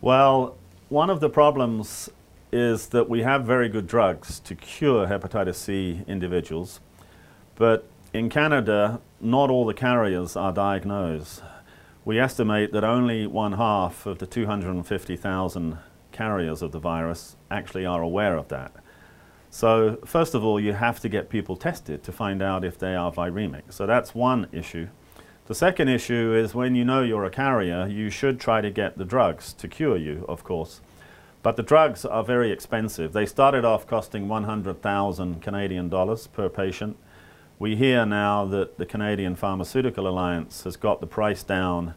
Well, 0.00 0.56
one 0.88 1.10
of 1.10 1.20
the 1.20 1.30
problems 1.30 2.10
is 2.52 2.88
that 2.88 3.08
we 3.08 3.22
have 3.22 3.44
very 3.44 3.68
good 3.68 3.86
drugs 3.86 4.40
to 4.40 4.54
cure 4.54 5.06
hepatitis 5.06 5.54
C 5.54 6.02
individuals, 6.06 6.80
but 7.56 7.86
in 8.12 8.28
Canada, 8.28 9.00
not 9.20 9.50
all 9.50 9.64
the 9.64 9.74
carriers 9.74 10.36
are 10.36 10.52
diagnosed. 10.52 11.42
We 12.04 12.18
estimate 12.18 12.72
that 12.72 12.82
only 12.82 13.26
one 13.26 13.52
half 13.52 14.06
of 14.06 14.18
the 14.18 14.26
250,000 14.26 15.78
carriers 16.20 16.60
of 16.60 16.70
the 16.70 16.78
virus 16.78 17.36
actually 17.50 17.86
are 17.86 18.02
aware 18.02 18.36
of 18.36 18.48
that. 18.48 18.72
So 19.48 19.96
first 20.04 20.34
of 20.34 20.44
all, 20.44 20.60
you 20.60 20.74
have 20.74 21.00
to 21.00 21.08
get 21.08 21.30
people 21.30 21.56
tested 21.56 22.02
to 22.02 22.12
find 22.12 22.42
out 22.42 22.62
if 22.62 22.78
they 22.78 22.94
are 22.94 23.10
viremic. 23.10 23.62
So 23.70 23.86
that's 23.86 24.14
one 24.14 24.46
issue. 24.52 24.88
The 25.46 25.54
second 25.54 25.88
issue 25.88 26.34
is 26.34 26.54
when 26.54 26.74
you 26.74 26.84
know 26.84 27.02
you're 27.02 27.24
a 27.24 27.30
carrier, 27.30 27.86
you 27.86 28.10
should 28.10 28.38
try 28.38 28.60
to 28.60 28.70
get 28.70 28.98
the 28.98 29.06
drugs 29.06 29.54
to 29.54 29.66
cure 29.66 29.96
you, 29.96 30.26
of 30.28 30.44
course. 30.44 30.82
But 31.42 31.56
the 31.56 31.62
drugs 31.62 32.04
are 32.04 32.22
very 32.22 32.52
expensive. 32.52 33.14
They 33.14 33.24
started 33.24 33.64
off 33.64 33.86
costing 33.86 34.28
100,000 34.28 35.40
Canadian 35.40 35.88
dollars 35.88 36.26
per 36.26 36.50
patient. 36.50 36.98
We 37.58 37.76
hear 37.76 38.04
now 38.04 38.44
that 38.44 38.76
the 38.76 38.84
Canadian 38.84 39.36
Pharmaceutical 39.36 40.06
Alliance 40.06 40.64
has 40.64 40.76
got 40.76 41.00
the 41.00 41.06
price 41.06 41.42
down 41.42 41.94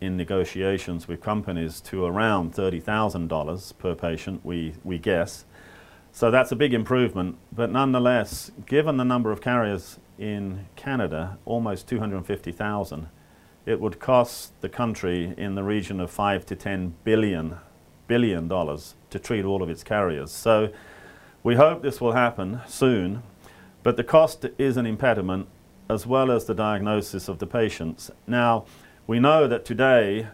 in 0.00 0.16
negotiations 0.16 1.08
with 1.08 1.20
companies 1.20 1.80
to 1.82 2.04
around 2.04 2.54
$30,000 2.54 3.78
per 3.78 3.94
patient, 3.94 4.44
we, 4.44 4.74
we 4.84 4.98
guess. 4.98 5.44
So 6.12 6.30
that's 6.30 6.52
a 6.52 6.56
big 6.56 6.74
improvement. 6.74 7.36
But 7.52 7.70
nonetheless, 7.70 8.50
given 8.66 8.96
the 8.96 9.04
number 9.04 9.30
of 9.30 9.40
carriers 9.40 9.98
in 10.18 10.66
Canada, 10.76 11.38
almost 11.44 11.88
250,000, 11.88 13.08
it 13.66 13.80
would 13.80 14.00
cost 14.00 14.58
the 14.60 14.68
country 14.68 15.34
in 15.36 15.54
the 15.54 15.62
region 15.62 16.00
of 16.00 16.10
5 16.10 16.46
to 16.46 16.56
10 16.56 16.94
billion 17.04 17.58
billion 18.08 18.48
dollars 18.48 18.96
to 19.10 19.18
treat 19.18 19.44
all 19.44 19.62
of 19.62 19.70
its 19.70 19.84
carriers. 19.84 20.32
So 20.32 20.72
we 21.44 21.54
hope 21.54 21.82
this 21.82 22.00
will 22.00 22.12
happen 22.12 22.60
soon, 22.66 23.22
but 23.84 23.96
the 23.96 24.02
cost 24.04 24.44
is 24.58 24.76
an 24.76 24.86
impediment 24.86 25.46
as 25.88 26.06
well 26.06 26.30
as 26.30 26.46
the 26.46 26.54
diagnosis 26.54 27.28
of 27.28 27.38
the 27.38 27.46
patients. 27.46 28.10
Now, 28.26 28.64
we 29.08 29.18
know 29.18 29.48
that 29.48 29.64
today 29.64 30.28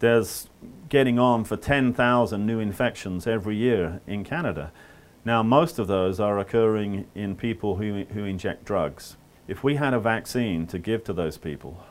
there's 0.00 0.50
getting 0.90 1.18
on 1.18 1.44
for 1.44 1.56
10,000 1.56 2.44
new 2.44 2.60
infections 2.60 3.26
every 3.26 3.56
year 3.56 4.02
in 4.06 4.22
Canada. 4.22 4.70
Now, 5.24 5.42
most 5.42 5.78
of 5.78 5.86
those 5.86 6.20
are 6.20 6.38
occurring 6.38 7.06
in 7.14 7.36
people 7.36 7.76
who, 7.76 8.04
who 8.12 8.24
inject 8.24 8.66
drugs. 8.66 9.16
If 9.48 9.64
we 9.64 9.76
had 9.76 9.94
a 9.94 10.00
vaccine 10.00 10.66
to 10.66 10.78
give 10.78 11.02
to 11.04 11.14
those 11.14 11.38
people, 11.38 11.82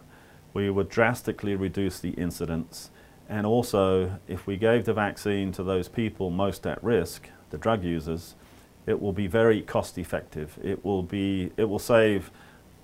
we 0.54 0.70
would 0.70 0.90
drastically 0.90 1.56
reduce 1.56 2.00
the 2.00 2.12
incidence 2.12 2.92
and 3.28 3.46
also, 3.46 4.20
if 4.28 4.46
we 4.46 4.56
gave 4.56 4.86
the 4.86 4.94
vaccine 4.94 5.52
to 5.54 5.64
those 5.64 5.88
people 5.88 6.30
most 6.30 6.68
at 6.68 6.84
risk, 6.84 7.30
the 7.50 7.58
drug 7.58 7.84
users, 7.84 8.36
it 8.86 9.02
will 9.02 9.14
be 9.14 9.26
very 9.26 9.62
cost 9.62 9.98
effective. 9.98 10.60
It 10.64 10.86
will, 10.86 11.02
be, 11.02 11.52
it 11.58 11.66
will 11.66 11.80
save 11.80 12.30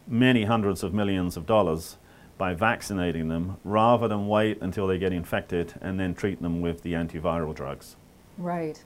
many 0.07 0.45
hundreds 0.45 0.81
of 0.81 0.93
millions 0.93 1.37
of 1.37 1.45
dollars 1.45 1.97
by 2.41 2.55
vaccinating 2.55 3.27
them 3.27 3.55
rather 3.63 4.07
than 4.07 4.27
wait 4.27 4.59
until 4.61 4.87
they 4.87 4.97
get 4.97 5.13
infected 5.13 5.75
and 5.79 5.99
then 5.99 6.15
treat 6.15 6.41
them 6.41 6.59
with 6.59 6.81
the 6.81 6.93
antiviral 6.93 7.53
drugs. 7.53 7.95
Right. 8.39 8.83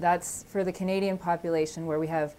That's 0.00 0.44
for 0.48 0.64
the 0.64 0.72
Canadian 0.72 1.16
population 1.16 1.86
where 1.86 2.00
we 2.00 2.08
have 2.08 2.34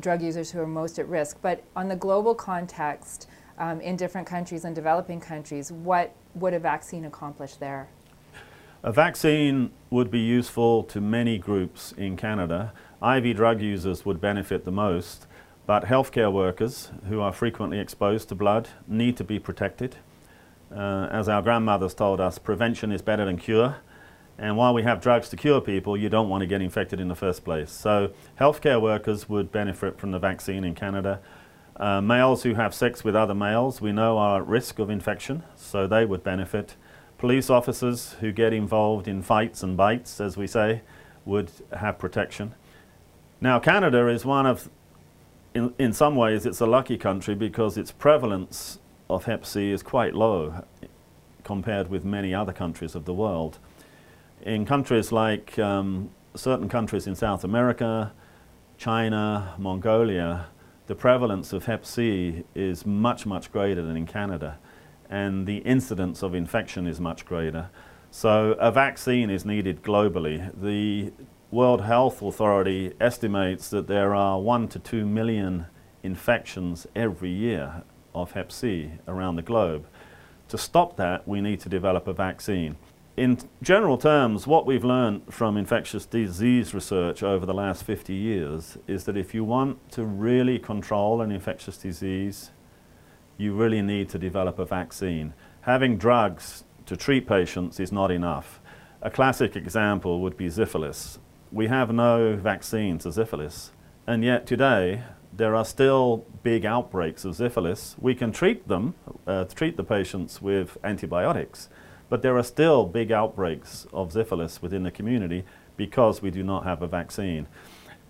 drug 0.00 0.20
users 0.20 0.50
who 0.50 0.58
are 0.58 0.66
most 0.66 0.98
at 0.98 1.06
risk. 1.06 1.38
But 1.40 1.62
on 1.76 1.86
the 1.86 1.94
global 1.94 2.34
context, 2.34 3.28
um, 3.58 3.80
in 3.80 3.94
different 3.94 4.26
countries 4.26 4.64
and 4.64 4.74
developing 4.74 5.20
countries, 5.20 5.70
what 5.70 6.12
would 6.34 6.52
a 6.52 6.58
vaccine 6.58 7.04
accomplish 7.04 7.54
there? 7.54 7.86
A 8.82 8.90
vaccine 8.90 9.70
would 9.90 10.10
be 10.10 10.18
useful 10.18 10.82
to 10.82 11.00
many 11.00 11.38
groups 11.38 11.92
in 11.96 12.16
Canada. 12.16 12.72
IV 13.00 13.36
drug 13.36 13.62
users 13.62 14.04
would 14.04 14.20
benefit 14.20 14.64
the 14.64 14.72
most, 14.72 15.28
but 15.66 15.84
healthcare 15.84 16.32
workers 16.32 16.90
who 17.08 17.20
are 17.20 17.32
frequently 17.32 17.78
exposed 17.78 18.28
to 18.28 18.34
blood 18.34 18.68
need 18.86 19.16
to 19.16 19.24
be 19.24 19.38
protected. 19.38 19.96
Uh, 20.74 21.08
as 21.10 21.28
our 21.28 21.42
grandmothers 21.42 21.94
told 21.94 22.20
us, 22.20 22.38
prevention 22.38 22.90
is 22.90 23.02
better 23.02 23.24
than 23.24 23.36
cure. 23.36 23.76
And 24.38 24.56
while 24.56 24.74
we 24.74 24.82
have 24.82 25.00
drugs 25.00 25.28
to 25.28 25.36
cure 25.36 25.60
people, 25.60 25.96
you 25.96 26.08
don't 26.08 26.28
want 26.28 26.40
to 26.40 26.46
get 26.46 26.62
infected 26.62 26.98
in 26.98 27.08
the 27.08 27.14
first 27.14 27.44
place. 27.44 27.70
So 27.70 28.12
healthcare 28.40 28.80
workers 28.80 29.28
would 29.28 29.52
benefit 29.52 29.98
from 29.98 30.10
the 30.10 30.18
vaccine 30.18 30.64
in 30.64 30.74
Canada. 30.74 31.20
Uh, 31.76 32.00
males 32.00 32.42
who 32.42 32.54
have 32.54 32.74
sex 32.74 33.04
with 33.04 33.14
other 33.14 33.34
males 33.34 33.80
we 33.80 33.92
know 33.92 34.18
are 34.18 34.40
at 34.40 34.46
risk 34.46 34.78
of 34.78 34.90
infection, 34.90 35.42
so 35.54 35.86
they 35.86 36.04
would 36.04 36.24
benefit. 36.24 36.76
Police 37.18 37.50
officers 37.50 38.14
who 38.20 38.32
get 38.32 38.52
involved 38.52 39.06
in 39.06 39.22
fights 39.22 39.62
and 39.62 39.76
bites, 39.76 40.20
as 40.20 40.36
we 40.36 40.46
say, 40.46 40.80
would 41.24 41.50
have 41.72 41.98
protection. 41.98 42.54
Now, 43.40 43.58
Canada 43.58 44.08
is 44.08 44.24
one 44.24 44.46
of, 44.46 44.68
in, 45.54 45.74
in 45.78 45.92
some 45.92 46.16
ways, 46.16 46.46
it's 46.46 46.60
a 46.60 46.66
lucky 46.66 46.96
country 46.96 47.34
because 47.34 47.76
its 47.76 47.92
prevalence 47.92 48.78
of 49.08 49.24
Hep 49.24 49.44
C 49.44 49.70
is 49.70 49.82
quite 49.82 50.14
low 50.14 50.64
compared 51.44 51.88
with 51.88 52.04
many 52.04 52.34
other 52.34 52.52
countries 52.52 52.94
of 52.94 53.04
the 53.04 53.12
world. 53.12 53.58
In 54.42 54.64
countries 54.64 55.12
like 55.12 55.58
um, 55.58 56.10
certain 56.34 56.68
countries 56.68 57.06
in 57.06 57.14
South 57.14 57.44
America, 57.44 58.12
China, 58.78 59.54
Mongolia, 59.58 60.46
the 60.86 60.94
prevalence 60.94 61.52
of 61.52 61.66
Hep 61.66 61.84
C 61.84 62.44
is 62.54 62.84
much, 62.86 63.26
much 63.26 63.52
greater 63.52 63.82
than 63.82 63.96
in 63.96 64.06
Canada, 64.06 64.58
and 65.08 65.46
the 65.46 65.58
incidence 65.58 66.22
of 66.22 66.34
infection 66.34 66.86
is 66.86 67.00
much 67.00 67.24
greater. 67.26 67.68
So 68.10 68.52
a 68.58 68.70
vaccine 68.72 69.30
is 69.30 69.44
needed 69.44 69.82
globally. 69.82 70.50
The 70.60 71.12
World 71.52 71.82
Health 71.82 72.20
Authority 72.20 72.94
estimates 73.00 73.70
that 73.70 73.86
there 73.86 74.12
are 74.14 74.40
one 74.40 74.66
to 74.68 74.80
two 74.80 75.06
million 75.06 75.66
infections 76.02 76.88
every 76.96 77.30
year 77.30 77.84
of 78.12 78.32
Hep 78.32 78.50
C 78.50 78.90
around 79.06 79.36
the 79.36 79.42
globe. 79.42 79.86
To 80.48 80.58
stop 80.58 80.96
that, 80.96 81.28
we 81.28 81.40
need 81.40 81.60
to 81.60 81.68
develop 81.68 82.08
a 82.08 82.12
vaccine 82.12 82.76
in 83.16 83.38
general 83.60 83.98
terms, 83.98 84.46
what 84.46 84.64
we've 84.64 84.84
learned 84.84 85.22
from 85.32 85.56
infectious 85.56 86.06
disease 86.06 86.72
research 86.72 87.22
over 87.22 87.44
the 87.44 87.52
last 87.52 87.84
50 87.84 88.14
years 88.14 88.78
is 88.86 89.04
that 89.04 89.18
if 89.18 89.34
you 89.34 89.44
want 89.44 89.90
to 89.92 90.04
really 90.04 90.58
control 90.58 91.20
an 91.20 91.30
infectious 91.30 91.76
disease, 91.76 92.52
you 93.36 93.54
really 93.54 93.82
need 93.82 94.08
to 94.10 94.18
develop 94.18 94.58
a 94.58 94.64
vaccine. 94.64 95.34
Having 95.62 95.98
drugs 95.98 96.64
to 96.86 96.96
treat 96.96 97.26
patients 97.26 97.78
is 97.78 97.92
not 97.92 98.10
enough. 98.10 98.60
A 99.02 99.10
classic 99.10 99.56
example 99.56 100.20
would 100.20 100.36
be 100.36 100.48
syphilis. 100.48 101.18
We 101.52 101.66
have 101.66 101.92
no 101.92 102.34
vaccine 102.34 102.96
to 103.00 103.12
syphilis, 103.12 103.72
and 104.06 104.24
yet 104.24 104.46
today 104.46 105.02
there 105.36 105.54
are 105.54 105.66
still 105.66 106.24
big 106.42 106.64
outbreaks 106.64 107.26
of 107.26 107.36
syphilis. 107.36 107.94
We 108.00 108.14
can 108.14 108.32
treat 108.32 108.68
them, 108.68 108.94
uh, 109.26 109.44
treat 109.44 109.76
the 109.76 109.84
patients 109.84 110.40
with 110.40 110.78
antibiotics, 110.82 111.68
but 112.08 112.22
there 112.22 112.38
are 112.38 112.42
still 112.42 112.86
big 112.86 113.12
outbreaks 113.12 113.86
of 113.92 114.12
syphilis 114.14 114.62
within 114.62 114.82
the 114.82 114.90
community 114.90 115.44
because 115.76 116.22
we 116.22 116.30
do 116.30 116.42
not 116.42 116.64
have 116.64 116.80
a 116.80 116.86
vaccine. 116.86 117.46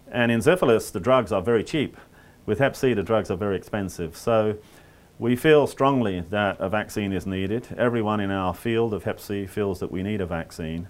And 0.09 0.31
in 0.31 0.41
syphilis, 0.41 0.93
the 0.93 1.01
drugs 1.01 1.33
are 1.33 1.43
very 1.43 1.65
cheap. 1.65 1.97
With 2.47 2.61
Hep 2.61 2.77
C, 2.77 2.95
the 2.95 3.03
drugs 3.03 3.29
are 3.29 3.37
very 3.37 3.57
expensive. 3.57 4.17
So 4.17 4.57
we 5.19 5.35
feel 5.35 5.67
strongly 5.67 6.21
that 6.31 6.61
a 6.61 6.69
vaccine 6.69 7.13
is 7.13 7.27
needed. 7.27 7.75
Everyone 7.77 8.21
in 8.21 8.31
our 8.31 8.55
field 8.55 8.95
of 8.95 9.03
Hep 9.03 9.19
C 9.19 9.47
feels 9.47 9.81
that 9.81 9.91
we 9.91 10.05
need 10.05 10.21
a 10.21 10.27
vaccine. 10.27 10.87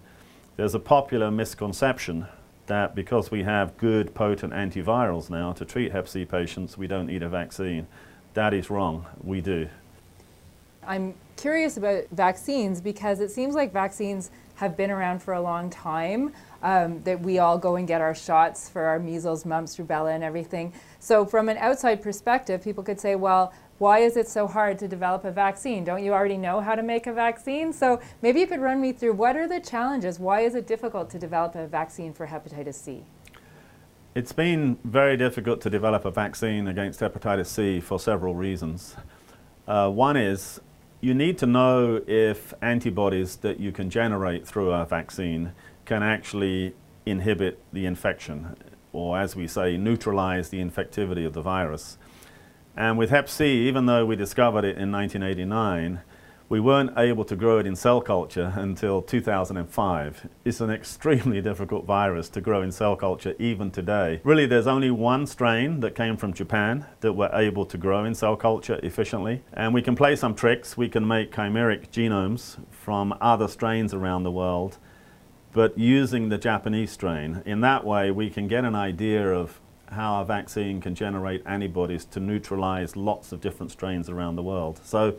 There's 0.56 0.74
a 0.74 0.78
popular 0.78 1.30
misconception 1.30 2.26
that 2.66 2.94
because 2.94 3.30
we 3.30 3.42
have 3.42 3.76
good, 3.76 4.14
potent 4.14 4.52
antivirals 4.52 5.30
now 5.30 5.52
to 5.52 5.64
treat 5.64 5.92
Hep 5.92 6.08
C 6.08 6.24
patients, 6.24 6.78
we 6.78 6.86
don't 6.86 7.06
need 7.06 7.22
a 7.22 7.28
vaccine. 7.28 7.86
That 8.34 8.54
is 8.54 8.70
wrong. 8.70 9.06
We 9.22 9.40
do. 9.40 9.68
I'm 10.86 11.14
curious 11.36 11.76
about 11.76 12.04
vaccines 12.12 12.80
because 12.80 13.20
it 13.20 13.30
seems 13.30 13.54
like 13.54 13.72
vaccines 13.72 14.30
have 14.56 14.76
been 14.76 14.90
around 14.90 15.22
for 15.22 15.34
a 15.34 15.40
long 15.40 15.70
time. 15.70 16.32
Um, 16.62 17.02
that 17.02 17.20
we 17.20 17.40
all 17.40 17.58
go 17.58 17.74
and 17.74 17.88
get 17.88 18.00
our 18.00 18.14
shots 18.14 18.68
for 18.68 18.82
our 18.82 19.00
measles, 19.00 19.44
mumps, 19.44 19.78
rubella, 19.78 20.14
and 20.14 20.22
everything. 20.22 20.72
So, 21.00 21.26
from 21.26 21.48
an 21.48 21.56
outside 21.56 22.00
perspective, 22.00 22.62
people 22.62 22.84
could 22.84 23.00
say, 23.00 23.16
well, 23.16 23.52
why 23.82 23.98
is 23.98 24.16
it 24.16 24.28
so 24.28 24.46
hard 24.46 24.78
to 24.78 24.86
develop 24.86 25.24
a 25.24 25.32
vaccine? 25.32 25.82
Don't 25.82 26.04
you 26.04 26.12
already 26.12 26.36
know 26.36 26.60
how 26.60 26.76
to 26.76 26.84
make 26.84 27.08
a 27.08 27.12
vaccine? 27.12 27.72
So, 27.72 28.00
maybe 28.22 28.38
you 28.38 28.46
could 28.46 28.60
run 28.60 28.80
me 28.80 28.92
through 28.92 29.14
what 29.14 29.36
are 29.36 29.48
the 29.48 29.58
challenges? 29.58 30.20
Why 30.20 30.42
is 30.42 30.54
it 30.54 30.68
difficult 30.68 31.10
to 31.10 31.18
develop 31.18 31.56
a 31.56 31.66
vaccine 31.66 32.12
for 32.12 32.28
hepatitis 32.28 32.74
C? 32.74 33.02
It's 34.14 34.30
been 34.30 34.78
very 34.84 35.16
difficult 35.16 35.60
to 35.62 35.68
develop 35.68 36.04
a 36.04 36.12
vaccine 36.12 36.68
against 36.68 37.00
hepatitis 37.00 37.46
C 37.46 37.80
for 37.80 37.98
several 37.98 38.36
reasons. 38.36 38.94
Uh, 39.66 39.90
one 39.90 40.16
is 40.16 40.60
you 41.00 41.12
need 41.12 41.36
to 41.38 41.46
know 41.46 42.00
if 42.06 42.54
antibodies 42.62 43.34
that 43.38 43.58
you 43.58 43.72
can 43.72 43.90
generate 43.90 44.46
through 44.46 44.70
a 44.70 44.84
vaccine 44.84 45.54
can 45.86 46.04
actually 46.04 46.76
inhibit 47.04 47.58
the 47.72 47.86
infection. 47.86 48.56
or 48.92 49.18
as 49.18 49.34
we 49.34 49.48
say, 49.48 49.76
neutralize 49.76 50.50
the 50.50 50.60
infectivity 50.60 51.26
of 51.26 51.32
the 51.32 51.42
virus. 51.42 51.98
And 52.76 52.96
with 52.96 53.10
Hep 53.10 53.28
C, 53.28 53.68
even 53.68 53.86
though 53.86 54.06
we 54.06 54.16
discovered 54.16 54.64
it 54.64 54.78
in 54.78 54.90
1989, 54.90 56.00
we 56.48 56.60
weren't 56.60 56.98
able 56.98 57.24
to 57.24 57.36
grow 57.36 57.58
it 57.58 57.66
in 57.66 57.76
cell 57.76 58.00
culture 58.00 58.52
until 58.56 59.00
2005. 59.02 60.28
It's 60.44 60.60
an 60.60 60.70
extremely 60.78 61.40
difficult 61.40 61.84
virus 61.84 62.28
to 62.30 62.40
grow 62.40 62.62
in 62.62 62.72
cell 62.72 62.96
culture 62.96 63.34
even 63.38 63.70
today. 63.70 64.20
Really, 64.24 64.46
there's 64.46 64.66
only 64.66 64.90
one 64.90 65.26
strain 65.26 65.80
that 65.80 65.94
came 65.94 66.16
from 66.16 66.32
Japan 66.32 66.86
that 67.00 67.12
we're 67.12 67.34
able 67.34 67.64
to 67.66 67.78
grow 67.78 68.04
in 68.04 68.14
cell 68.14 68.36
culture 68.36 68.80
efficiently. 68.82 69.42
And 69.52 69.72
we 69.72 69.82
can 69.82 69.94
play 69.94 70.16
some 70.16 70.34
tricks. 70.34 70.76
We 70.76 70.88
can 70.88 71.06
make 71.06 71.32
chimeric 71.32 71.88
genomes 71.88 72.58
from 72.70 73.14
other 73.20 73.48
strains 73.48 73.94
around 73.94 74.22
the 74.22 74.30
world, 74.30 74.78
but 75.52 75.78
using 75.78 76.28
the 76.28 76.38
Japanese 76.38 76.90
strain. 76.90 77.42
In 77.46 77.60
that 77.62 77.84
way, 77.84 78.10
we 78.10 78.30
can 78.30 78.46
get 78.46 78.64
an 78.64 78.74
idea 78.74 79.30
of 79.30 79.58
how 79.92 80.20
a 80.20 80.24
vaccine 80.24 80.80
can 80.80 80.94
generate 80.94 81.42
antibodies 81.46 82.04
to 82.06 82.20
neutralize 82.20 82.96
lots 82.96 83.32
of 83.32 83.40
different 83.40 83.72
strains 83.72 84.08
around 84.08 84.36
the 84.36 84.42
world. 84.42 84.80
So 84.84 85.16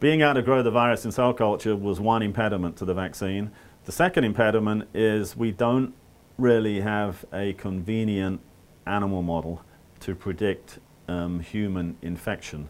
being 0.00 0.22
able 0.22 0.34
to 0.34 0.42
grow 0.42 0.62
the 0.62 0.70
virus 0.70 1.04
in 1.04 1.12
cell 1.12 1.34
culture 1.34 1.76
was 1.76 2.00
one 2.00 2.22
impediment 2.22 2.76
to 2.78 2.84
the 2.84 2.94
vaccine. 2.94 3.50
The 3.84 3.92
second 3.92 4.24
impediment 4.24 4.88
is 4.94 5.36
we 5.36 5.52
don't 5.52 5.94
really 6.38 6.80
have 6.80 7.24
a 7.32 7.52
convenient 7.54 8.40
animal 8.86 9.22
model 9.22 9.62
to 10.00 10.14
predict 10.14 10.78
um, 11.08 11.40
human 11.40 11.96
infection. 12.02 12.68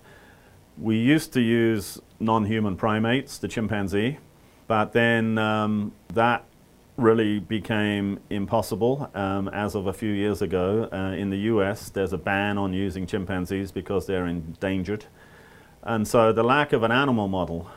We 0.76 0.96
used 0.96 1.32
to 1.34 1.40
use 1.40 2.00
non-human 2.18 2.76
primates, 2.76 3.38
the 3.38 3.48
chimpanzee, 3.48 4.18
but 4.66 4.92
then 4.92 5.38
um, 5.38 5.92
that 6.14 6.44
really 7.00 7.38
became 7.38 8.20
impossible 8.28 9.10
um, 9.14 9.48
as 9.48 9.74
of 9.74 9.86
a 9.86 9.92
few 9.92 10.12
years 10.12 10.42
ago. 10.42 10.88
Uh, 10.92 11.14
in 11.16 11.30
the 11.30 11.38
US, 11.38 11.88
there's 11.88 12.12
a 12.12 12.18
ban 12.18 12.58
on 12.58 12.72
using 12.72 13.06
chimpanzees 13.06 13.72
because 13.72 14.06
they're 14.06 14.26
endangered. 14.26 15.06
And 15.82 16.06
so 16.06 16.32
the 16.32 16.42
lack 16.42 16.72
of 16.72 16.82
an 16.82 16.92
animal 16.92 17.26
model 17.26 17.70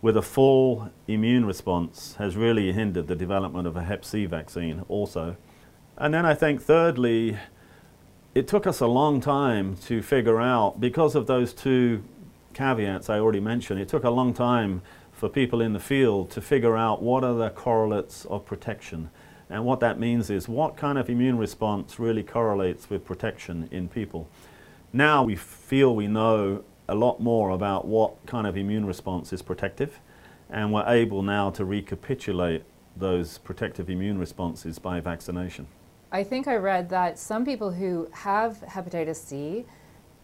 with 0.00 0.16
a 0.16 0.22
full 0.22 0.90
immune 1.08 1.44
response 1.44 2.14
has 2.18 2.36
really 2.36 2.72
hindered 2.72 3.08
the 3.08 3.16
development 3.16 3.66
of 3.66 3.76
a 3.76 3.82
hep 3.82 4.04
C 4.04 4.26
vaccine 4.26 4.84
also. 4.88 5.36
And 5.96 6.14
then 6.14 6.24
I 6.24 6.34
think 6.34 6.62
thirdly, 6.62 7.36
it 8.34 8.46
took 8.46 8.66
us 8.66 8.80
a 8.80 8.86
long 8.86 9.20
time 9.20 9.76
to 9.86 10.00
figure 10.00 10.40
out, 10.40 10.80
because 10.80 11.16
of 11.16 11.26
those 11.26 11.52
two 11.52 12.04
caveats 12.54 13.10
I 13.10 13.18
already 13.18 13.40
mentioned, 13.40 13.80
it 13.80 13.88
took 13.88 14.04
a 14.04 14.10
long 14.10 14.32
time 14.32 14.82
for 15.18 15.28
people 15.28 15.60
in 15.60 15.72
the 15.72 15.80
field 15.80 16.30
to 16.30 16.40
figure 16.40 16.76
out 16.76 17.02
what 17.02 17.24
are 17.24 17.34
the 17.34 17.50
correlates 17.50 18.24
of 18.26 18.46
protection. 18.46 19.10
And 19.50 19.64
what 19.64 19.80
that 19.80 19.98
means 19.98 20.30
is 20.30 20.48
what 20.48 20.76
kind 20.76 20.96
of 20.96 21.10
immune 21.10 21.38
response 21.38 21.98
really 21.98 22.22
correlates 22.22 22.88
with 22.88 23.04
protection 23.04 23.68
in 23.72 23.88
people. 23.88 24.28
Now 24.92 25.24
we 25.24 25.34
feel 25.34 25.96
we 25.96 26.06
know 26.06 26.62
a 26.88 26.94
lot 26.94 27.20
more 27.20 27.50
about 27.50 27.84
what 27.84 28.24
kind 28.26 28.46
of 28.46 28.56
immune 28.56 28.86
response 28.86 29.32
is 29.32 29.42
protective, 29.42 29.98
and 30.48 30.72
we're 30.72 30.86
able 30.86 31.22
now 31.24 31.50
to 31.50 31.64
recapitulate 31.64 32.62
those 32.96 33.38
protective 33.38 33.90
immune 33.90 34.18
responses 34.18 34.78
by 34.78 35.00
vaccination. 35.00 35.66
I 36.12 36.22
think 36.22 36.46
I 36.46 36.54
read 36.54 36.88
that 36.90 37.18
some 37.18 37.44
people 37.44 37.72
who 37.72 38.08
have 38.12 38.58
hepatitis 38.68 39.16
C 39.16 39.66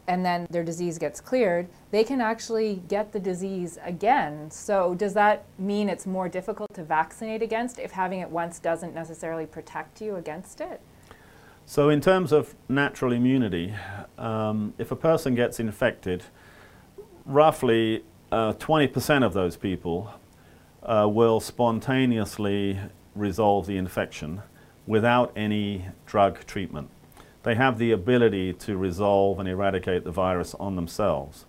and 0.07 0.25
then 0.25 0.47
their 0.51 0.65
disease 0.65 0.99
gets 0.99 1.21
cleared, 1.21 1.69
they 1.91 2.05
can 2.05 2.21
actually 2.21 2.83
get 2.89 3.13
the 3.13 3.21
disease 3.21 3.79
again. 3.83 4.51
So, 4.51 4.95
does 4.95 5.15
that 5.15 5.45
mean 5.59 5.89
it's 5.89 6.07
more 6.07 6.29
difficult 6.29 6.75
to 6.75 6.85
vaccinate 6.85 7.43
against 7.43 7.79
if 7.79 7.93
having 7.93 8.21
it 8.21 8.29
once 8.29 8.59
doesn't 8.59 8.95
necessarily 8.95 9.47
protect 9.47 10.01
you 10.01 10.17
against 10.17 10.61
it? 10.61 10.81
So, 11.67 11.89
in 11.89 12.01
terms 12.01 12.33
of 12.33 12.55
natural 12.69 13.13
immunity, 13.13 13.75
um, 14.19 14.75
if 14.77 14.91
a 14.91 14.97
person 14.97 15.35
gets 15.35 15.59
infected, 15.59 16.25
roughly 17.25 18.05
20% 18.31 19.23
uh, 19.23 19.27
of 19.27 19.33
those 19.33 19.57
people 19.57 20.13
uh, 20.83 21.09
will 21.11 21.41
spontaneously 21.41 22.79
resolve 23.15 23.67
the 23.67 23.77
infection 23.77 24.43
without 24.87 25.33
any 25.35 25.87
drug 26.05 26.45
treatment. 26.47 26.91
They 27.45 27.55
have 27.55 27.79
the 27.79 27.93
ability 27.93 28.55
to 28.55 28.77
resolve 28.77 29.39
and 29.39 29.49
eradicate 29.49 30.05
the 30.05 30.11
virus 30.11 30.55
on 30.55 30.77
themselves. 30.77 31.45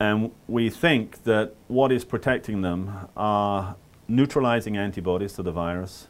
And 0.00 0.32
we 0.48 0.68
think 0.68 1.22
that 1.24 1.54
what 1.68 1.92
is 1.92 2.04
protecting 2.04 2.62
them 2.62 3.08
are 3.16 3.76
neutralizing 4.08 4.76
antibodies 4.76 5.34
to 5.34 5.42
the 5.42 5.52
virus 5.52 6.08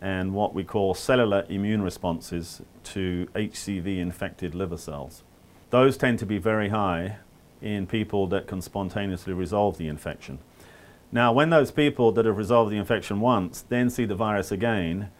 and 0.00 0.34
what 0.34 0.54
we 0.54 0.64
call 0.64 0.94
cellular 0.94 1.46
immune 1.48 1.82
responses 1.82 2.60
to 2.82 3.26
HCV 3.34 3.98
infected 3.98 4.54
liver 4.54 4.76
cells. 4.76 5.22
Those 5.70 5.96
tend 5.96 6.18
to 6.18 6.26
be 6.26 6.38
very 6.38 6.68
high 6.68 7.16
in 7.62 7.86
people 7.86 8.26
that 8.28 8.46
can 8.46 8.60
spontaneously 8.60 9.32
resolve 9.32 9.78
the 9.78 9.88
infection. 9.88 10.38
Now, 11.10 11.32
when 11.32 11.50
those 11.50 11.70
people 11.70 12.12
that 12.12 12.24
have 12.26 12.36
resolved 12.36 12.72
the 12.72 12.76
infection 12.76 13.20
once 13.20 13.62
then 13.62 13.90
see 13.90 14.04
the 14.04 14.14
virus 14.14 14.50
again, 14.50 15.10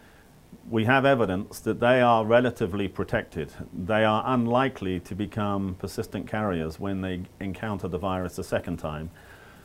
we 0.69 0.85
have 0.85 1.05
evidence 1.05 1.59
that 1.59 1.79
they 1.79 2.01
are 2.01 2.25
relatively 2.25 2.87
protected. 2.87 3.51
They 3.73 4.03
are 4.03 4.23
unlikely 4.25 4.99
to 5.01 5.15
become 5.15 5.75
persistent 5.79 6.27
carriers 6.27 6.79
when 6.79 7.01
they 7.01 7.21
encounter 7.39 7.87
the 7.87 7.97
virus 7.97 8.37
a 8.37 8.43
second 8.43 8.77
time. 8.77 9.11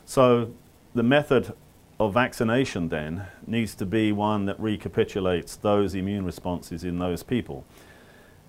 So 0.05 0.51
the 0.93 1.03
method 1.03 1.53
of 1.99 2.13
vaccination 2.13 2.89
then 2.89 3.27
needs 3.45 3.75
to 3.75 3.85
be 3.85 4.11
one 4.11 4.45
that 4.45 4.59
recapitulates 4.59 5.55
those 5.55 5.93
immune 5.93 6.25
responses 6.25 6.83
in 6.83 6.99
those 6.99 7.23
people. 7.23 7.63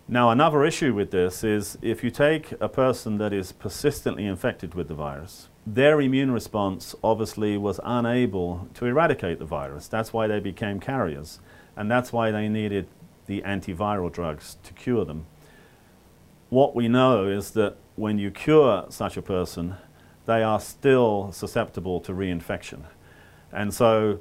Now, 0.09 0.31
another 0.31 0.64
issue 0.64 0.94
with 0.94 1.11
this 1.11 1.44
is 1.44 1.78
if 1.81 2.02
you 2.02 2.11
take 2.11 2.52
a 2.61 2.68
person 2.68 3.18
that 3.18 3.33
is 3.33 3.52
persistently 3.52 4.26
infected 4.26 4.74
with 4.74 4.88
the 4.88 4.94
virus, 4.94 5.48
their 5.66 6.00
immune 6.00 6.33
response 6.33 6.94
obviously 7.05 7.57
was 7.57 7.78
unable 7.85 8.68
to 8.74 8.87
eradicate 8.87 9.38
the 9.38 9.44
virus. 9.44 9.87
That's 9.87 10.12
why 10.12 10.26
they 10.26 10.40
became 10.40 10.81
carriers, 10.81 11.38
and 11.76 11.90
that's 11.90 12.12
why 12.12 12.30
they 12.30 12.48
needed 12.48 12.87
the 13.26 13.42
antiviral 13.42 14.12
drugs 14.12 14.56
to 14.62 14.72
cure 14.72 15.04
them. 15.04 15.26
What 16.48 16.74
we 16.74 16.88
know 16.88 17.26
is 17.26 17.52
that 17.52 17.76
when 17.96 18.18
you 18.18 18.30
cure 18.30 18.87
such 18.88 19.16
a 19.16 19.22
person, 19.22 19.76
they 20.26 20.42
are 20.42 20.61
still 20.61 21.32
susceptible 21.32 22.00
to 22.00 22.12
reinfection. 22.12 22.82
And 23.50 23.72
so 23.72 24.20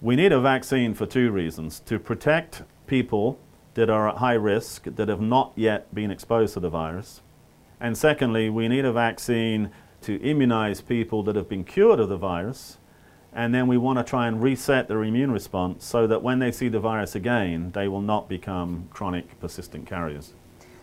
we 0.00 0.16
need 0.16 0.32
a 0.32 0.40
vaccine 0.40 0.94
for 0.94 1.06
two 1.06 1.30
reasons 1.30 1.80
to 1.80 1.98
protect 1.98 2.62
people 2.86 3.38
that 3.74 3.90
are 3.90 4.08
at 4.08 4.16
high 4.16 4.34
risk 4.34 4.84
that 4.84 5.08
have 5.08 5.20
not 5.20 5.52
yet 5.54 5.94
been 5.94 6.10
exposed 6.10 6.54
to 6.54 6.60
the 6.60 6.70
virus. 6.70 7.20
And 7.80 7.96
secondly, 7.96 8.48
we 8.48 8.68
need 8.68 8.84
a 8.84 8.92
vaccine 8.92 9.70
to 10.02 10.20
immunize 10.22 10.80
people 10.80 11.22
that 11.24 11.36
have 11.36 11.48
been 11.48 11.64
cured 11.64 12.00
of 12.00 12.08
the 12.08 12.16
virus. 12.16 12.78
And 13.36 13.54
then 13.54 13.66
we 13.66 13.76
want 13.76 13.98
to 13.98 14.02
try 14.02 14.28
and 14.28 14.42
reset 14.42 14.88
their 14.88 15.04
immune 15.04 15.30
response 15.30 15.84
so 15.84 16.06
that 16.06 16.22
when 16.22 16.38
they 16.38 16.50
see 16.50 16.68
the 16.68 16.80
virus 16.80 17.14
again, 17.14 17.70
they 17.72 17.86
will 17.86 18.00
not 18.00 18.30
become 18.30 18.88
chronic 18.90 19.38
persistent 19.40 19.86
carriers. 19.86 20.32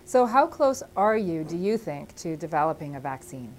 So, 0.06 0.28
how 0.28 0.46
close 0.46 0.84
are 0.96 1.18
you, 1.18 1.44
do 1.44 1.58
you 1.58 1.80
think, 1.80 2.16
to 2.18 2.38
developing 2.38 2.96
a 2.96 3.00
vaccine? 3.00 3.56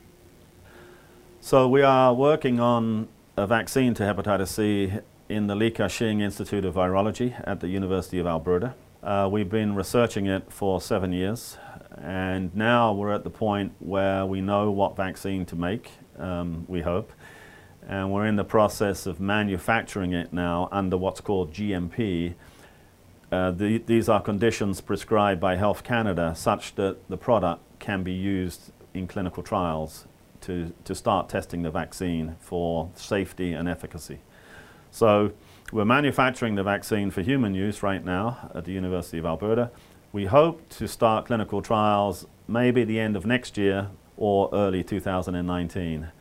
So, 1.40 1.66
we 1.66 1.83
are 1.83 2.14
working 2.14 2.61
on 2.61 3.09
a 3.37 3.48
vaccine 3.48 3.94
to 3.94 4.04
hepatitis 4.04 4.48
C 4.48 4.92
in 5.28 5.48
the 5.48 5.57
Li 5.57 5.72
Ka-shing 5.72 6.20
Institute 6.20 6.64
of 6.64 6.76
Virology 6.76 7.35
at 7.48 7.59
the 7.59 7.66
University 7.66 8.20
of 8.20 8.28
Alberta. 8.28 8.76
Uh, 9.02 9.28
we've 9.28 9.50
been 9.50 9.74
researching 9.74 10.26
it 10.26 10.52
for 10.52 10.80
seven 10.80 11.12
years, 11.12 11.59
and 12.00 12.54
now 12.54 12.92
we're 12.92 13.12
at 13.12 13.24
the 13.24 13.30
point 13.30 13.72
where 13.80 14.24
we 14.24 14.40
know 14.40 14.70
what 14.70 14.94
vaccine 14.96 15.44
to 15.46 15.57
make, 15.57 15.90
um, 16.16 16.64
we 16.68 16.83
hope, 16.83 17.11
and 17.88 18.12
we're 18.12 18.26
in 18.26 18.36
the 18.36 18.44
process 18.44 19.06
of 19.06 19.20
manufacturing 19.20 20.12
it 20.12 20.32
now 20.32 20.68
under 20.72 20.96
what's 20.96 21.20
called 21.20 21.52
GMP. 21.52 22.34
Uh, 23.30 23.50
the, 23.50 23.78
these 23.78 24.08
are 24.08 24.20
conditions 24.20 24.80
prescribed 24.80 25.40
by 25.40 25.56
Health 25.56 25.84
Canada 25.84 26.34
such 26.36 26.74
that 26.76 27.08
the 27.08 27.16
product 27.16 27.62
can 27.78 28.02
be 28.02 28.12
used 28.12 28.72
in 28.94 29.06
clinical 29.06 29.42
trials 29.42 30.06
to, 30.40 30.72
to 30.84 30.94
start 30.94 31.28
testing 31.28 31.62
the 31.62 31.70
vaccine 31.70 32.36
for 32.40 32.90
safety 32.94 33.52
and 33.52 33.68
efficacy. 33.68 34.20
So 34.90 35.32
we're 35.72 35.84
manufacturing 35.84 36.54
the 36.54 36.62
vaccine 36.62 37.10
for 37.10 37.22
human 37.22 37.54
use 37.54 37.82
right 37.82 38.04
now 38.04 38.50
at 38.54 38.64
the 38.64 38.72
University 38.72 39.18
of 39.18 39.26
Alberta. 39.26 39.70
We 40.12 40.26
hope 40.26 40.68
to 40.70 40.86
start 40.86 41.26
clinical 41.26 41.60
trials 41.62 42.26
maybe 42.46 42.84
the 42.84 43.00
end 43.00 43.16
of 43.16 43.26
next 43.26 43.56
year 43.56 43.88
or 44.16 44.48
early 44.52 44.84
2019. 44.84 46.12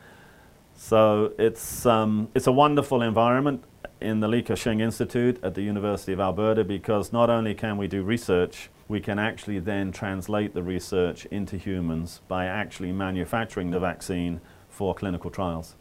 So 0.86 1.32
it's, 1.40 1.86
um, 1.86 2.28
it's 2.36 2.48
a 2.48 2.52
wonderful 2.52 3.04
environment 3.04 3.64
in 4.02 4.20
the 4.20 4.28
Li 4.28 4.42
Ka-shing 4.42 4.82
Institute 4.82 5.40
at 5.42 5.56
the 5.56 5.62
University 5.62 6.12
of 6.12 6.20
Alberta 6.20 6.66
because 6.66 7.14
not 7.14 7.30
only 7.30 7.54
can 7.54 7.78
we 7.78 7.88
do 7.88 8.04
research, 8.04 8.70
we 8.90 9.00
can 9.00 9.18
actually 9.18 9.60
then 9.60 9.94
translate 9.94 10.54
the 10.54 10.62
research 10.62 11.26
into 11.28 11.56
humans 11.56 12.20
by 12.28 12.48
actually 12.48 12.92
manufacturing 12.92 13.72
the 13.72 13.80
vaccine 13.80 14.42
for 14.68 14.94
clinical 14.94 15.32
trials. 15.32 15.78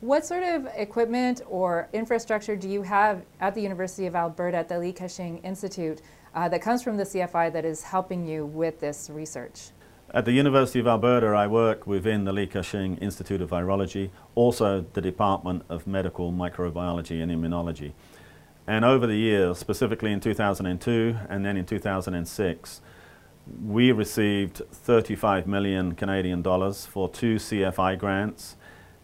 What 0.00 0.26
sort 0.26 0.42
of 0.42 0.68
equipment 0.74 1.40
or 1.48 1.88
infrastructure 1.94 2.56
do 2.56 2.68
you 2.68 2.82
have 2.82 3.24
at 3.40 3.54
the 3.54 3.62
University 3.62 4.06
of 4.06 4.14
Alberta 4.14 4.58
at 4.58 4.68
the 4.68 4.78
Li 4.78 4.92
Ka-shing 4.92 5.38
Institute 5.38 6.02
uh, 6.34 6.46
that 6.50 6.60
comes 6.60 6.82
from 6.82 6.98
the 6.98 7.04
CFI 7.04 7.54
that 7.54 7.64
is 7.64 7.82
helping 7.82 8.26
you 8.26 8.44
with 8.44 8.80
this 8.80 9.08
research? 9.08 9.70
At 10.14 10.24
the 10.24 10.32
University 10.32 10.78
of 10.78 10.86
Alberta, 10.86 11.26
I 11.26 11.48
work 11.48 11.84
within 11.84 12.24
the 12.24 12.32
Li 12.32 12.46
Ka-shing 12.46 12.96
Institute 12.98 13.42
of 13.42 13.50
Virology, 13.50 14.10
also 14.36 14.84
the 14.92 15.00
Department 15.00 15.64
of 15.68 15.84
Medical 15.84 16.32
Microbiology 16.32 17.20
and 17.20 17.32
Immunology. 17.32 17.92
And 18.68 18.84
over 18.84 19.04
the 19.08 19.16
years, 19.16 19.58
specifically 19.58 20.12
in 20.12 20.20
2002 20.20 21.16
and 21.28 21.44
then 21.44 21.56
in 21.56 21.66
2006, 21.66 22.80
we 23.64 23.90
received 23.90 24.62
35 24.70 25.48
million 25.48 25.96
Canadian 25.96 26.40
dollars 26.40 26.86
for 26.86 27.08
two 27.08 27.36
CFI 27.36 27.98
grants. 27.98 28.54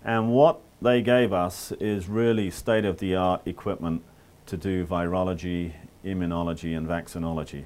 And 0.04 0.30
what 0.30 0.60
they 0.80 1.02
gave 1.02 1.32
us 1.32 1.72
is 1.80 2.08
really 2.08 2.48
state 2.48 2.84
of 2.84 2.98
the 2.98 3.16
art 3.16 3.42
equipment 3.44 4.02
to 4.46 4.56
do 4.56 4.86
virology, 4.86 5.72
immunology, 6.04 6.76
and 6.76 6.88
vaccinology. 6.88 7.64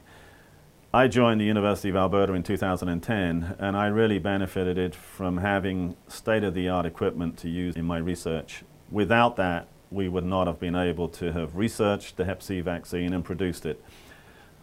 I 0.96 1.08
joined 1.08 1.42
the 1.42 1.44
University 1.44 1.90
of 1.90 1.96
Alberta 1.96 2.32
in 2.32 2.42
2010 2.42 3.56
and 3.58 3.76
I 3.76 3.88
really 3.88 4.18
benefited 4.18 4.94
from 4.94 5.36
having 5.36 5.94
state 6.08 6.42
of 6.42 6.54
the 6.54 6.70
art 6.70 6.86
equipment 6.86 7.36
to 7.40 7.50
use 7.50 7.76
in 7.76 7.84
my 7.84 7.98
research. 7.98 8.62
Without 8.90 9.36
that, 9.36 9.68
we 9.90 10.08
would 10.08 10.24
not 10.24 10.46
have 10.46 10.58
been 10.58 10.74
able 10.74 11.10
to 11.10 11.32
have 11.32 11.54
researched 11.54 12.16
the 12.16 12.24
Hep 12.24 12.42
C 12.42 12.62
vaccine 12.62 13.12
and 13.12 13.22
produced 13.22 13.66
it. 13.66 13.84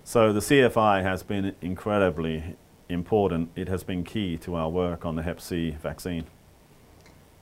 So 0.03 0.33
the 0.33 0.39
CFI 0.39 1.03
has 1.03 1.21
been 1.21 1.53
incredibly 1.61 2.55
important. 2.89 3.51
It 3.55 3.67
has 3.67 3.83
been 3.83 4.03
key 4.03 4.35
to 4.37 4.55
our 4.55 4.71
work 4.71 5.05
on 5.05 5.15
the 5.15 5.21
Hep 5.21 5.39
C 5.39 5.77
vaccine. 5.83 6.25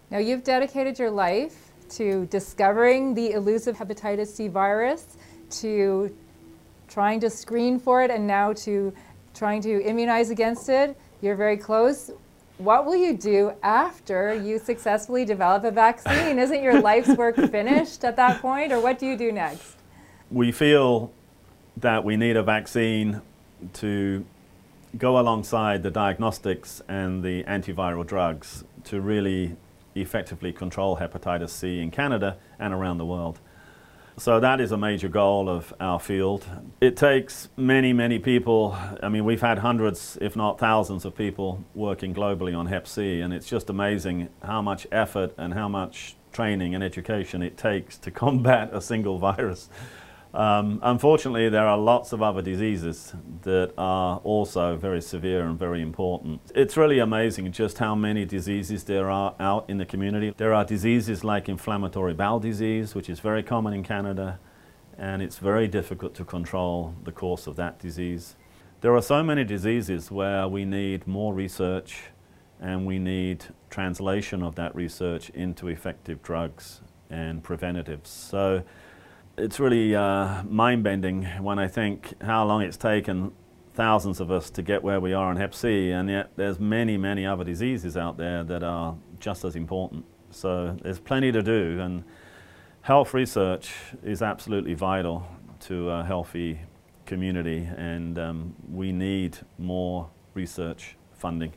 Now, 0.10 0.18
you've 0.18 0.44
dedicated 0.44 1.00
your 1.00 1.12
life 1.12 1.72
to 1.92 2.26
discovering 2.26 3.14
the 3.14 3.32
elusive 3.32 3.78
hepatitis 3.78 4.28
C 4.28 4.50
virus, 4.50 5.16
to 5.62 6.14
trying 6.92 7.20
to 7.22 7.30
screen 7.30 7.80
for 7.80 8.04
it, 8.04 8.12
and 8.12 8.28
now 8.28 8.54
to 8.54 8.94
trying 9.34 9.62
to 9.62 9.82
immunize 9.84 10.30
against 10.30 10.70
it. 10.70 10.98
You're 11.22 11.36
very 11.36 11.58
close. 11.58 12.12
What 12.58 12.86
will 12.86 12.98
you 12.98 13.18
do 13.18 13.54
after 13.64 14.36
you 14.36 14.60
successfully 14.60 15.26
develop 15.26 15.64
a 15.64 15.72
vaccine? 15.72 16.38
Isn't 16.38 16.62
your 16.62 16.82
life's 16.90 17.16
work 17.16 17.36
finished 17.36 18.04
at 18.04 18.16
that 18.18 18.42
point, 18.42 18.72
or 18.72 18.80
what 18.80 19.00
do 19.00 19.08
you 19.08 19.18
do 19.18 19.32
next? 19.32 19.78
We 20.30 20.52
feel 20.52 21.12
that 21.78 22.04
we 22.04 22.18
need 22.18 22.36
a 22.36 22.44
vaccine 22.44 23.22
to 23.74 24.26
go 24.98 25.18
alongside 25.18 25.84
the 25.84 25.92
diagnostics 25.92 26.82
and 26.88 27.24
the 27.24 27.44
antiviral 27.46 28.06
drugs 28.06 28.66
to 28.84 29.00
really 29.00 29.56
effectively 29.96 30.52
control 30.52 30.98
hepatitis 30.98 31.50
C 31.50 31.80
in 31.80 31.92
Canada 31.92 32.38
and 32.60 32.74
around 32.74 32.98
the 32.98 33.06
world. 33.06 33.40
So 34.18 34.40
that 34.40 34.60
is 34.60 34.72
a 34.72 34.78
major 34.78 35.08
goal 35.08 35.50
of 35.50 35.74
our 35.80 36.00
field. 36.00 36.46
It 36.80 36.98
takes 36.98 37.50
many, 37.58 37.94
many 37.94 38.20
people. 38.20 38.78
I 39.02 39.10
mean, 39.10 39.26
we've 39.26 39.42
had 39.42 39.60
hundreds, 39.60 40.18
if 40.22 40.36
not 40.36 40.60
thousands, 40.60 41.06
of 41.06 41.16
people 41.16 41.64
working 41.74 42.14
globally 42.14 42.56
on 42.56 42.68
Hep 42.68 42.88
C, 42.88 43.22
and 43.22 43.34
it's 43.34 43.48
just 43.48 43.70
amazing 43.70 44.30
how 44.44 44.62
much 44.62 44.86
effort 44.92 45.34
and 45.38 45.54
how 45.54 45.68
much 45.68 46.16
training 46.32 46.76
and 46.76 46.84
education 46.84 47.42
it 47.42 47.58
takes 47.58 47.98
to 47.98 48.12
combat 48.24 48.70
a 48.74 48.82
single 48.82 49.18
virus. 49.18 49.70
Um, 50.34 50.80
unfortunately, 50.82 51.50
there 51.50 51.68
are 51.68 51.78
lots 51.78 52.14
of 52.14 52.22
other 52.22 52.42
diseases 52.42 53.14
that 53.42 53.74
are 53.78 54.18
also 54.24 54.78
very 54.78 55.02
severe 55.02 55.42
and 55.42 55.60
very 55.60 55.82
important. 55.82 56.40
It's 56.56 56.78
really 56.78 57.00
amazing 57.00 57.52
just 57.52 57.80
how 57.80 57.96
many 57.96 58.24
diseases 58.24 58.86
there 58.86 59.10
are 59.10 59.36
out 59.40 59.70
in 59.70 59.78
the 59.78 59.86
community. 59.86 60.34
There 60.38 60.54
are 60.54 60.64
diseases 60.64 61.26
like 61.26 61.50
inflammatory 61.50 62.14
bowel 62.14 62.40
disease, 62.40 62.96
which 62.96 63.10
is 63.10 63.20
very 63.20 63.44
common 63.44 63.74
in 63.74 63.84
Canada, 63.84 64.40
and 64.98 65.22
it's 65.22 65.38
very 65.38 65.68
difficult 65.68 66.16
to 66.16 66.24
control 66.24 66.96
the 67.04 67.12
course 67.12 67.46
of 67.46 67.58
that 67.58 67.80
disease. 67.80 68.36
There 68.80 68.96
are 68.96 69.02
so 69.02 69.22
many 69.24 69.44
diseases 69.44 70.10
where 70.10 70.48
we 70.48 70.64
need 70.64 71.08
more 71.08 71.34
research 71.34 72.04
and 72.62 72.86
we 72.86 73.00
need 73.00 73.44
translation 73.70 74.44
of 74.44 74.56
that 74.56 74.74
research 74.76 75.30
into 75.32 75.68
effective 75.68 76.22
drugs 76.22 76.82
and 77.10 77.44
preventatives. 77.44 78.10
So 78.10 78.64
it's 79.42 79.60
really 79.60 79.96
uh, 79.96 80.44
mind 80.44 80.84
bending 80.84 81.24
when 81.42 81.58
I 81.58 81.68
think 81.68 82.14
how 82.22 82.46
long 82.46 82.62
it's 82.62 82.78
taken 82.78 83.32
thousands 83.74 84.20
of 84.20 84.30
us 84.30 84.52
to 84.52 84.62
get 84.62 84.84
where 84.84 85.00
we 85.00 85.14
are 85.14 85.32
in 85.32 85.38
Hep 85.38 85.56
C, 85.56 85.92
and 85.92 86.10
yet 86.10 86.30
there's 86.36 86.60
many, 86.60 86.96
many 86.98 87.26
other 87.26 87.44
diseases 87.44 87.98
out 87.98 88.18
there 88.18 88.44
that 88.44 88.62
are 88.62 88.96
just 89.20 89.44
as 89.44 89.56
important. 89.56 90.06
So 90.30 90.78
there's 90.84 91.00
plenty 91.00 91.32
to 91.32 91.42
do, 91.42 91.80
and 91.80 92.04
health 92.82 93.14
research 93.16 93.74
is 94.04 94.22
absolutely 94.22 94.76
vital 94.76 95.26
to 95.62 95.90
a 95.90 96.04
healthy 96.04 96.60
community, 97.08 97.68
and 97.78 98.20
um, 98.20 98.56
we 98.72 98.92
need 98.92 99.38
more 99.58 100.08
research 100.36 100.96
funding. 101.14 101.54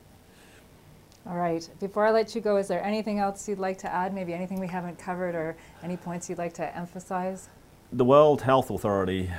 All 1.27 1.37
right. 1.37 1.69
Before 1.81 2.07
I 2.07 2.11
let 2.11 2.35
you 2.35 2.41
go, 2.41 2.57
is 2.57 2.69
there 2.69 2.83
anything 2.83 3.19
else 3.19 3.49
you'd 3.49 3.59
like 3.59 3.79
to 3.79 3.93
add? 3.93 4.15
Maybe 4.15 4.33
anything 4.35 4.61
we 4.61 4.69
haven't 4.69 4.99
covered 4.99 5.35
or 5.35 5.57
any 5.83 5.97
points 5.97 6.29
you'd 6.29 6.39
like 6.39 6.53
to 6.55 6.77
emphasize? 6.77 7.49
The 7.93 8.05
World 8.05 8.43
Health 8.43 8.71
Authority 8.71 9.31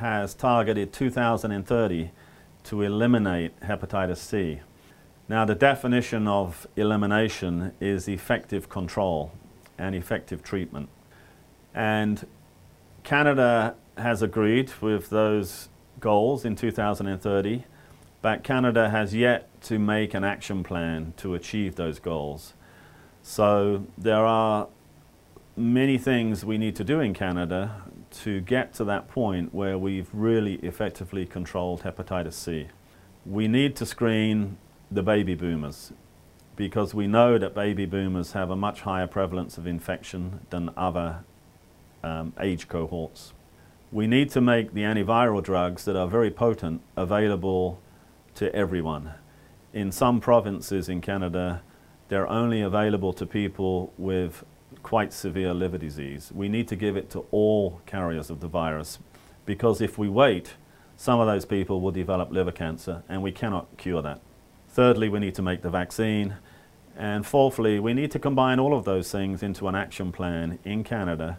has 0.00 0.34
targeted 0.34 0.92
2030 0.92 2.10
to 2.64 2.82
eliminate 2.82 3.58
hepatitis 3.60 4.18
C. 4.18 4.60
Now, 5.28 5.46
the 5.46 5.54
definition 5.54 6.28
of 6.28 6.66
elimination 6.76 7.72
is 7.80 8.06
effective 8.06 8.68
control 8.68 9.32
and 9.78 9.94
effective 9.94 10.42
treatment. 10.42 10.90
And 11.74 12.26
Canada 13.02 13.76
has 13.96 14.20
agreed 14.20 14.72
with 14.82 15.08
those 15.08 15.70
goals 15.98 16.44
in 16.44 16.54
2030, 16.54 17.64
but 18.20 18.44
Canada 18.44 18.90
has 18.90 19.14
yet 19.14 19.48
to 19.62 19.78
make 19.78 20.12
an 20.12 20.24
action 20.24 20.62
plan 20.62 21.14
to 21.18 21.34
achieve 21.34 21.76
those 21.76 21.98
goals. 21.98 22.52
So 23.22 23.86
there 23.96 24.26
are 24.26 24.68
many 25.56 25.96
things 25.96 26.44
we 26.44 26.58
need 26.58 26.76
to 26.76 26.84
do 26.84 27.00
in 27.00 27.14
Canada 27.14 27.82
to 28.10 28.40
get 28.40 28.74
to 28.74 28.84
that 28.84 29.08
point 29.08 29.54
where 29.54 29.78
we've 29.78 30.08
really 30.12 30.54
effectively 30.56 31.24
controlled 31.24 31.82
hepatitis 31.82 32.34
C. 32.34 32.68
We 33.24 33.48
need 33.48 33.74
to 33.76 33.86
screen 33.86 34.58
the 34.90 35.02
baby 35.02 35.34
boomers 35.34 35.92
because 36.56 36.94
we 36.94 37.06
know 37.06 37.38
that 37.38 37.54
baby 37.54 37.86
boomers 37.86 38.32
have 38.32 38.50
a 38.50 38.56
much 38.56 38.82
higher 38.82 39.06
prevalence 39.06 39.58
of 39.58 39.66
infection 39.66 40.40
than 40.50 40.70
other 40.76 41.24
um, 42.02 42.32
age 42.40 42.68
cohorts. 42.68 43.32
We 43.90 44.06
need 44.06 44.30
to 44.30 44.40
make 44.40 44.74
the 44.74 44.82
antiviral 44.82 45.42
drugs 45.42 45.84
that 45.86 45.96
are 45.96 46.06
very 46.06 46.30
potent 46.30 46.82
available 46.96 47.80
to 48.34 48.54
everyone. 48.54 49.14
In 49.72 49.90
some 49.90 50.20
provinces 50.20 50.88
in 50.88 51.00
Canada, 51.00 51.62
they're 52.08 52.28
only 52.28 52.60
available 52.60 53.12
to 53.14 53.26
people 53.26 53.92
with 53.96 54.44
quite 54.82 55.12
severe 55.12 55.54
liver 55.54 55.78
disease. 55.78 56.30
We 56.34 56.48
need 56.48 56.68
to 56.68 56.76
give 56.76 56.96
it 56.96 57.10
to 57.10 57.26
all 57.30 57.80
carriers 57.86 58.30
of 58.30 58.40
the 58.40 58.48
virus 58.48 58.98
because 59.44 59.80
if 59.80 59.98
we 59.98 60.08
wait, 60.08 60.54
some 60.96 61.20
of 61.20 61.26
those 61.26 61.44
people 61.44 61.80
will 61.80 61.92
develop 61.92 62.30
liver 62.30 62.52
cancer 62.52 63.02
and 63.08 63.22
we 63.22 63.32
cannot 63.32 63.76
cure 63.76 64.02
that. 64.02 64.20
Thirdly, 64.68 65.08
we 65.08 65.20
need 65.20 65.34
to 65.36 65.42
make 65.42 65.62
the 65.62 65.70
vaccine. 65.70 66.36
And 66.96 67.26
fourthly, 67.26 67.78
we 67.78 67.94
need 67.94 68.10
to 68.12 68.18
combine 68.18 68.58
all 68.58 68.76
of 68.76 68.84
those 68.84 69.10
things 69.10 69.42
into 69.42 69.68
an 69.68 69.74
action 69.74 70.12
plan 70.12 70.58
in 70.64 70.82
Canada 70.82 71.38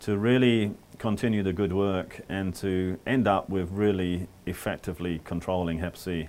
to 0.00 0.16
really 0.16 0.74
continue 0.98 1.42
the 1.42 1.52
good 1.52 1.72
work 1.72 2.20
and 2.28 2.54
to 2.56 2.98
end 3.06 3.26
up 3.26 3.48
with 3.48 3.70
really 3.70 4.28
effectively 4.46 5.20
controlling 5.24 5.78
Hep 5.78 5.96
C. 5.96 6.28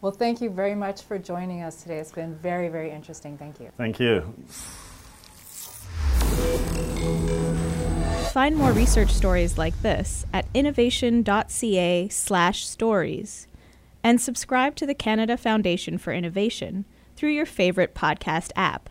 Well, 0.00 0.12
thank 0.12 0.42
you 0.42 0.50
very 0.50 0.74
much 0.74 1.02
for 1.02 1.18
joining 1.18 1.62
us 1.62 1.82
today. 1.82 1.98
It's 1.98 2.12
been 2.12 2.34
very, 2.34 2.68
very 2.68 2.90
interesting. 2.90 3.38
Thank 3.38 3.58
you. 3.58 3.70
Thank 3.76 3.98
you. 3.98 4.34
Find 8.34 8.56
more 8.56 8.72
research 8.72 9.12
stories 9.12 9.56
like 9.56 9.80
this 9.82 10.26
at 10.32 10.48
innovation.ca/stories 10.54 13.46
and 14.02 14.20
subscribe 14.20 14.74
to 14.74 14.86
the 14.86 14.92
Canada 14.92 15.36
Foundation 15.36 15.98
for 15.98 16.12
Innovation 16.12 16.84
through 17.14 17.30
your 17.30 17.46
favorite 17.46 17.94
podcast 17.94 18.50
app. 18.56 18.90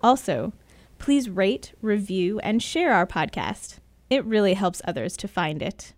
Also, 0.00 0.54
please 0.96 1.28
rate, 1.28 1.74
review, 1.82 2.38
and 2.38 2.62
share 2.62 2.94
our 2.94 3.06
podcast. 3.06 3.80
It 4.08 4.24
really 4.24 4.54
helps 4.54 4.80
others 4.86 5.18
to 5.18 5.28
find 5.28 5.60
it. 5.60 5.92